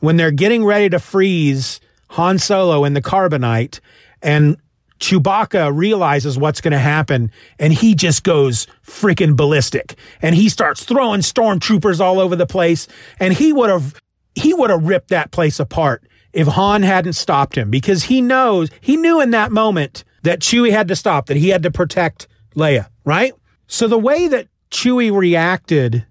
when 0.00 0.16
they're 0.16 0.30
getting 0.30 0.64
ready 0.64 0.88
to 0.88 0.98
freeze 0.98 1.80
Han 2.10 2.38
Solo 2.38 2.84
in 2.84 2.94
the 2.94 3.02
carbonite 3.02 3.80
and 4.22 4.56
Chewbacca 4.98 5.76
realizes 5.76 6.38
what's 6.38 6.60
going 6.60 6.72
to 6.72 6.78
happen 6.78 7.30
and 7.58 7.72
he 7.72 7.94
just 7.94 8.24
goes 8.24 8.66
freaking 8.84 9.36
ballistic 9.36 9.94
and 10.22 10.34
he 10.34 10.48
starts 10.48 10.84
throwing 10.84 11.20
stormtroopers 11.20 12.00
all 12.00 12.18
over 12.18 12.34
the 12.34 12.46
place 12.46 12.88
and 13.20 13.34
he 13.34 13.52
would 13.52 13.68
have 13.68 13.94
he 14.34 14.54
would 14.54 14.70
have 14.70 14.84
ripped 14.84 15.08
that 15.08 15.30
place 15.30 15.60
apart 15.60 16.06
if 16.32 16.46
Han 16.46 16.82
hadn't 16.82 17.12
stopped 17.12 17.56
him 17.56 17.70
because 17.70 18.04
he 18.04 18.22
knows 18.22 18.70
he 18.80 18.96
knew 18.96 19.20
in 19.20 19.30
that 19.30 19.52
moment 19.52 20.04
that 20.22 20.40
Chewie 20.40 20.70
had 20.70 20.88
to 20.88 20.96
stop 20.96 21.26
that 21.26 21.36
he 21.36 21.50
had 21.50 21.62
to 21.62 21.70
protect 21.70 22.26
Leia, 22.56 22.88
right? 23.04 23.32
So 23.66 23.88
the 23.88 23.98
way 23.98 24.28
that 24.28 24.48
Chewie 24.70 25.12
reacted 25.12 26.06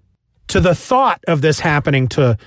to 0.48 0.60
the 0.60 0.74
thought 0.74 1.22
of 1.26 1.40
this 1.40 1.60
happening 1.60 2.08
to 2.08 2.38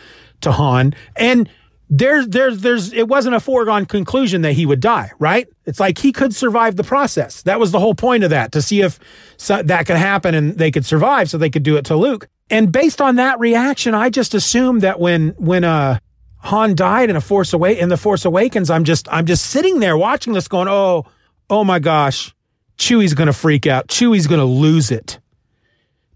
to 0.42 0.52
Han 0.52 0.96
and 1.18 1.50
there's 1.90 2.28
there's 2.28 2.62
there's 2.62 2.94
it 2.94 3.08
wasn't 3.08 3.36
a 3.36 3.40
foregone 3.40 3.86
conclusion 3.86 4.44
that 4.44 4.54
he 4.54 4.66
would 4.66 4.80
die, 4.80 5.12
right? 5.18 5.48
It's 5.66 5.80
like 5.80 5.98
he 5.98 6.12
could 6.12 6.36
survive 6.36 6.76
the 6.76 6.84
process. 6.84 7.42
That 7.44 7.60
was 7.60 7.72
the 7.72 7.80
whole 7.80 7.96
point 7.96 8.24
of 8.24 8.30
that 8.30 8.52
to 8.52 8.62
see 8.62 8.82
if 8.82 9.00
so, 9.38 9.64
that 9.64 9.88
could 9.88 9.98
happen 9.98 10.36
and 10.36 10.58
they 10.58 10.70
could 10.70 10.86
survive, 10.86 11.30
so 11.30 11.38
they 11.38 11.50
could 11.50 11.64
do 11.64 11.78
it 11.78 11.86
to 11.86 11.96
Luke. 11.96 12.28
And 12.52 12.72
based 12.72 13.02
on 13.02 13.16
that 13.16 13.40
reaction, 13.40 13.96
I 13.96 14.10
just 14.10 14.36
assumed 14.36 14.82
that 14.82 15.00
when 15.00 15.30
when 15.38 15.64
uh 15.64 16.00
Han 16.42 16.76
died 16.76 17.10
in 17.10 17.16
a 17.16 17.22
Force 17.22 17.54
Away 17.54 17.78
in 17.78 17.90
the 17.90 17.98
Force 17.98 18.24
Awakens, 18.24 18.70
I'm 18.70 18.84
just 18.84 19.08
I'm 19.12 19.26
just 19.26 19.46
sitting 19.46 19.80
there 19.80 19.98
watching 19.98 20.34
this, 20.34 20.48
going, 20.48 20.68
oh 20.68 21.06
oh 21.50 21.64
my 21.64 21.80
gosh, 21.80 22.36
Chewie's 22.80 23.13
gonna 23.13 23.34
freak 23.34 23.68
out. 23.68 23.88
Chewie's 23.88 24.26
gonna 24.26 24.46
lose 24.46 24.89
it. 24.89 25.20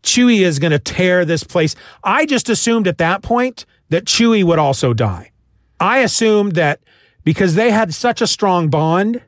Chewie 0.02 0.40
is 0.40 0.60
gonna 0.60 0.80
tear 0.80 1.26
this 1.26 1.44
place. 1.44 1.76
I 2.04 2.26
just 2.26 2.50
assumed 2.50 2.88
at 2.88 2.98
that 2.98 3.22
point 3.22 3.66
that 3.90 4.06
Chewie 4.06 4.44
would 4.44 4.60
also 4.60 4.94
die. 4.94 5.32
I 5.80 6.00
assumed 6.00 6.54
that 6.54 6.80
because 7.24 7.56
they 7.56 7.70
had 7.72 7.94
such 7.94 8.22
a 8.22 8.28
strong 8.28 8.70
bond 8.70 9.22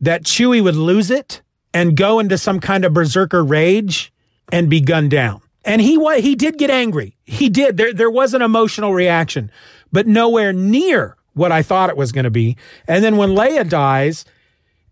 that 0.00 0.24
Chewie 0.24 0.62
would 0.62 0.76
lose 0.76 1.10
it 1.10 1.42
and 1.72 1.96
go 1.96 2.18
into 2.18 2.38
some 2.38 2.60
kind 2.60 2.84
of 2.84 2.92
berserker 2.92 3.42
rage 3.42 4.12
and 4.52 4.68
be 4.68 4.80
gunned 4.80 5.10
down. 5.10 5.40
And 5.64 5.80
he 5.80 5.98
he 6.20 6.34
did 6.34 6.58
get 6.58 6.70
angry. 6.70 7.16
He 7.24 7.48
did. 7.48 7.78
There 7.78 7.94
there 7.94 8.10
was 8.10 8.34
an 8.34 8.42
emotional 8.42 8.92
reaction, 8.92 9.50
but 9.90 10.06
nowhere 10.06 10.52
near 10.52 11.16
what 11.32 11.50
I 11.50 11.62
thought 11.62 11.90
it 11.90 11.96
was 11.96 12.12
going 12.12 12.24
to 12.24 12.30
be. 12.30 12.56
And 12.86 13.02
then 13.02 13.16
when 13.16 13.30
Leia 13.30 13.68
dies 13.68 14.24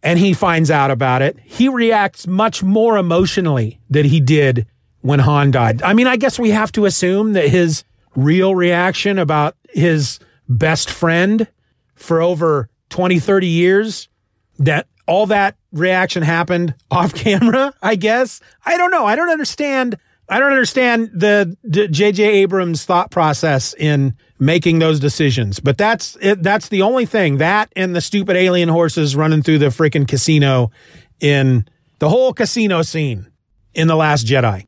and 0.02 0.18
he 0.18 0.32
finds 0.32 0.70
out 0.70 0.90
about 0.90 1.22
it, 1.22 1.38
he 1.44 1.68
reacts 1.68 2.26
much 2.26 2.62
more 2.62 2.96
emotionally 2.96 3.80
than 3.88 4.06
he 4.06 4.20
did 4.20 4.66
when 5.00 5.20
Han 5.20 5.50
died. 5.50 5.82
I 5.82 5.94
mean, 5.94 6.06
I 6.06 6.16
guess 6.16 6.38
we 6.38 6.50
have 6.50 6.72
to 6.72 6.86
assume 6.86 7.34
that 7.34 7.48
his 7.48 7.84
real 8.14 8.54
reaction 8.54 9.18
about 9.18 9.56
his 9.70 10.18
best 10.48 10.90
friend 10.90 11.46
for 11.94 12.20
over 12.20 12.68
20, 12.90 13.18
30 13.18 13.46
years, 13.46 14.08
that 14.58 14.86
all 15.06 15.26
that 15.26 15.56
reaction 15.72 16.22
happened 16.22 16.74
off 16.90 17.14
camera, 17.14 17.74
I 17.82 17.96
guess. 17.96 18.40
I 18.64 18.76
don't 18.76 18.90
know. 18.90 19.06
I 19.06 19.16
don't 19.16 19.30
understand. 19.30 19.98
I 20.28 20.38
don't 20.38 20.50
understand 20.50 21.11
the 21.12 21.56
J.J. 21.68 22.22
Abrams 22.22 22.85
thought 22.85 23.11
process 23.11 23.74
in 23.74 24.16
making 24.38 24.78
those 24.78 24.98
decisions. 24.98 25.61
But 25.61 25.78
that's 25.78 26.16
it, 26.20 26.42
that's 26.42 26.68
the 26.68 26.82
only 26.82 27.06
thing. 27.06 27.38
That 27.38 27.72
and 27.76 27.94
the 27.94 28.00
stupid 28.00 28.37
alien 28.37 28.68
horses 28.68 29.14
running 29.14 29.42
through 29.42 29.58
the 29.58 29.66
freaking 29.66 30.06
casino 30.06 30.70
in 31.20 31.66
the 31.98 32.08
whole 32.08 32.32
casino 32.32 32.82
scene 32.82 33.30
in 33.74 33.88
The 33.88 33.96
Last 33.96 34.26
Jedi. 34.26 34.66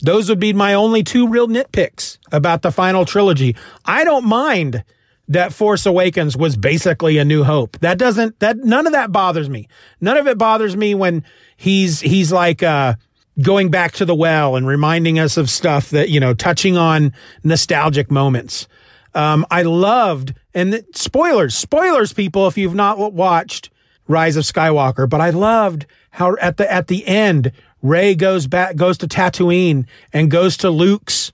Those 0.00 0.28
would 0.28 0.40
be 0.40 0.52
my 0.52 0.74
only 0.74 1.04
two 1.04 1.28
real 1.28 1.46
nitpicks 1.46 2.18
about 2.32 2.62
the 2.62 2.72
final 2.72 3.04
trilogy. 3.04 3.54
I 3.84 4.02
don't 4.02 4.24
mind 4.24 4.82
that 5.28 5.52
Force 5.52 5.86
Awakens 5.86 6.36
was 6.36 6.56
basically 6.56 7.18
a 7.18 7.24
new 7.24 7.44
hope. 7.44 7.78
That 7.80 7.98
doesn't 7.98 8.40
that 8.40 8.58
none 8.58 8.86
of 8.86 8.92
that 8.92 9.12
bothers 9.12 9.48
me. 9.48 9.68
None 10.00 10.16
of 10.16 10.26
it 10.26 10.38
bothers 10.38 10.76
me 10.76 10.94
when 10.94 11.24
he's 11.56 12.00
he's 12.00 12.32
like 12.32 12.62
uh 12.62 12.94
going 13.40 13.70
back 13.70 13.92
to 13.92 14.04
the 14.04 14.14
well 14.14 14.56
and 14.56 14.66
reminding 14.66 15.18
us 15.18 15.36
of 15.36 15.48
stuff 15.48 15.90
that, 15.90 16.10
you 16.10 16.20
know, 16.20 16.34
touching 16.34 16.76
on 16.76 17.12
nostalgic 17.44 18.10
moments. 18.10 18.68
Um, 19.14 19.46
I 19.50 19.62
loved 19.62 20.34
and 20.54 20.72
the, 20.72 20.84
spoilers, 20.94 21.54
spoilers 21.54 22.12
people 22.12 22.46
if 22.46 22.58
you've 22.58 22.74
not 22.74 23.12
watched 23.12 23.70
Rise 24.08 24.36
of 24.36 24.44
Skywalker, 24.44 25.08
but 25.08 25.20
I 25.20 25.30
loved 25.30 25.86
how 26.10 26.36
at 26.40 26.56
the 26.56 26.70
at 26.70 26.88
the 26.88 27.06
end 27.06 27.52
Rey 27.80 28.14
goes 28.14 28.46
back 28.46 28.76
goes 28.76 28.98
to 28.98 29.06
Tatooine 29.06 29.86
and 30.12 30.30
goes 30.30 30.56
to 30.58 30.70
Luke's 30.70 31.32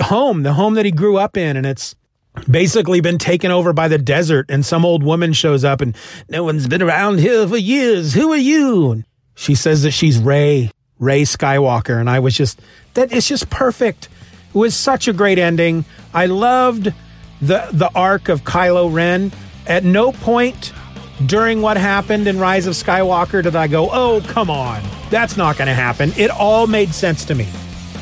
home, 0.00 0.42
the 0.42 0.54
home 0.54 0.74
that 0.74 0.84
he 0.84 0.90
grew 0.90 1.16
up 1.18 1.36
in 1.36 1.56
and 1.56 1.66
it's 1.66 1.94
basically 2.50 3.00
been 3.00 3.18
taken 3.18 3.50
over 3.50 3.72
by 3.72 3.88
the 3.88 3.98
desert 3.98 4.46
and 4.48 4.64
some 4.64 4.84
old 4.84 5.02
woman 5.02 5.32
shows 5.32 5.64
up 5.64 5.80
and 5.80 5.96
no 6.28 6.44
one's 6.44 6.66
been 6.66 6.82
around 6.82 7.20
here 7.20 7.46
for 7.46 7.56
years. 7.56 8.14
Who 8.14 8.32
are 8.32 8.36
you? 8.36 9.04
She 9.34 9.54
says 9.54 9.82
that 9.82 9.92
she's 9.92 10.18
Rey, 10.18 10.70
Rey 10.98 11.22
Skywalker. 11.22 11.98
And 11.98 12.08
I 12.08 12.18
was 12.18 12.34
just, 12.34 12.60
that 12.94 13.12
is 13.12 13.26
just 13.28 13.50
perfect. 13.50 14.08
It 14.48 14.54
was 14.54 14.74
such 14.74 15.08
a 15.08 15.12
great 15.12 15.38
ending. 15.38 15.84
I 16.14 16.26
loved 16.26 16.92
the, 17.40 17.68
the 17.72 17.90
arc 17.94 18.28
of 18.28 18.44
Kylo 18.44 18.92
Ren. 18.92 19.32
At 19.66 19.84
no 19.84 20.12
point 20.12 20.72
during 21.26 21.60
what 21.60 21.76
happened 21.76 22.26
in 22.26 22.38
Rise 22.38 22.66
of 22.66 22.74
Skywalker 22.74 23.42
did 23.42 23.56
I 23.56 23.66
go, 23.66 23.90
oh, 23.90 24.22
come 24.28 24.50
on. 24.50 24.82
That's 25.10 25.36
not 25.36 25.56
going 25.56 25.68
to 25.68 25.74
happen. 25.74 26.12
It 26.16 26.30
all 26.30 26.66
made 26.66 26.94
sense 26.94 27.24
to 27.26 27.34
me. 27.34 27.48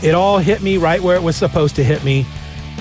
It 0.02 0.14
all 0.14 0.38
hit 0.38 0.62
me 0.62 0.76
right 0.76 1.02
where 1.02 1.16
it 1.16 1.22
was 1.22 1.36
supposed 1.36 1.76
to 1.76 1.84
hit 1.84 2.04
me. 2.04 2.26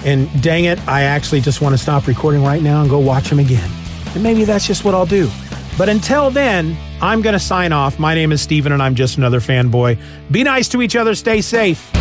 And 0.04 0.30
dang 0.42 0.66
it, 0.66 0.86
I 0.88 1.04
actually 1.04 1.42
just 1.42 1.62
want 1.62 1.74
to 1.74 1.78
stop 1.78 2.06
recording 2.06 2.44
right 2.44 2.62
now 2.62 2.82
and 2.82 2.90
go 2.90 3.00
watch 3.00 3.30
them 3.30 3.40
again. 3.40 3.70
And 4.14 4.22
maybe 4.22 4.44
that's 4.44 4.68
just 4.68 4.84
what 4.84 4.94
I'll 4.94 5.06
do. 5.06 5.30
But 5.78 5.90
until 5.90 6.30
then, 6.32 6.78
I'm 7.02 7.22
going 7.22 7.34
to 7.34 7.40
sign 7.40 7.74
off. 7.74 8.00
My 8.00 8.16
name 8.16 8.32
is 8.32 8.42
Steven, 8.42 8.72
and 8.72 8.82
I'm 8.82 8.96
just 8.96 9.18
another 9.18 9.42
fanboy. 9.42 10.02
Be 10.32 10.44
nice 10.44 10.70
to 10.70 10.82
each 10.82 10.96
other, 10.96 11.16
stay 11.16 11.42
safe. 11.42 11.92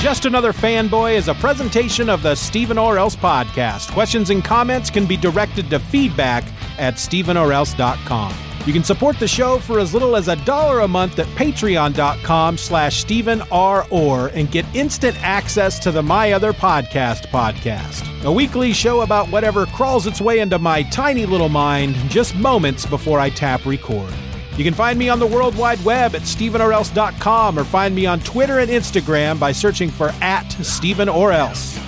Just 0.00 0.26
Another 0.26 0.52
Fanboy 0.52 1.16
is 1.16 1.26
a 1.26 1.34
presentation 1.34 2.08
of 2.08 2.22
the 2.22 2.36
Stephen 2.36 2.78
or 2.78 2.98
Else 2.98 3.16
podcast. 3.16 3.90
Questions 3.90 4.30
and 4.30 4.44
comments 4.44 4.90
can 4.90 5.06
be 5.06 5.16
directed 5.16 5.68
to 5.70 5.80
feedback 5.80 6.44
at 6.78 6.94
stevenorelse.com. 6.94 8.47
You 8.68 8.74
can 8.74 8.84
support 8.84 9.18
the 9.18 9.26
show 9.26 9.58
for 9.58 9.78
as 9.78 9.94
little 9.94 10.14
as 10.14 10.28
a 10.28 10.36
dollar 10.44 10.80
a 10.80 10.88
month 10.88 11.18
at 11.18 11.26
patreon.com 11.28 12.58
slash 12.58 12.98
Stephen 12.98 13.40
R. 13.50 13.86
Orr 13.88 14.26
and 14.34 14.50
get 14.50 14.66
instant 14.76 15.16
access 15.22 15.78
to 15.78 15.90
the 15.90 16.02
My 16.02 16.32
Other 16.32 16.52
Podcast 16.52 17.28
podcast. 17.28 18.04
A 18.24 18.30
weekly 18.30 18.74
show 18.74 19.00
about 19.00 19.30
whatever 19.30 19.64
crawls 19.64 20.06
its 20.06 20.20
way 20.20 20.40
into 20.40 20.58
my 20.58 20.82
tiny 20.82 21.24
little 21.24 21.48
mind 21.48 21.94
just 22.10 22.34
moments 22.34 22.84
before 22.84 23.18
I 23.18 23.30
tap 23.30 23.64
record. 23.64 24.12
You 24.58 24.64
can 24.64 24.74
find 24.74 24.98
me 24.98 25.08
on 25.08 25.18
the 25.18 25.26
World 25.26 25.56
Wide 25.56 25.82
Web 25.82 26.14
at 26.14 26.20
StephenOrElse.com 26.20 27.58
or 27.58 27.64
find 27.64 27.94
me 27.94 28.04
on 28.04 28.20
Twitter 28.20 28.58
and 28.58 28.70
Instagram 28.70 29.40
by 29.40 29.50
searching 29.50 29.88
for 29.88 30.10
at 30.20 30.46
Stephen 30.62 31.08
or 31.08 31.32
Else. 31.32 31.87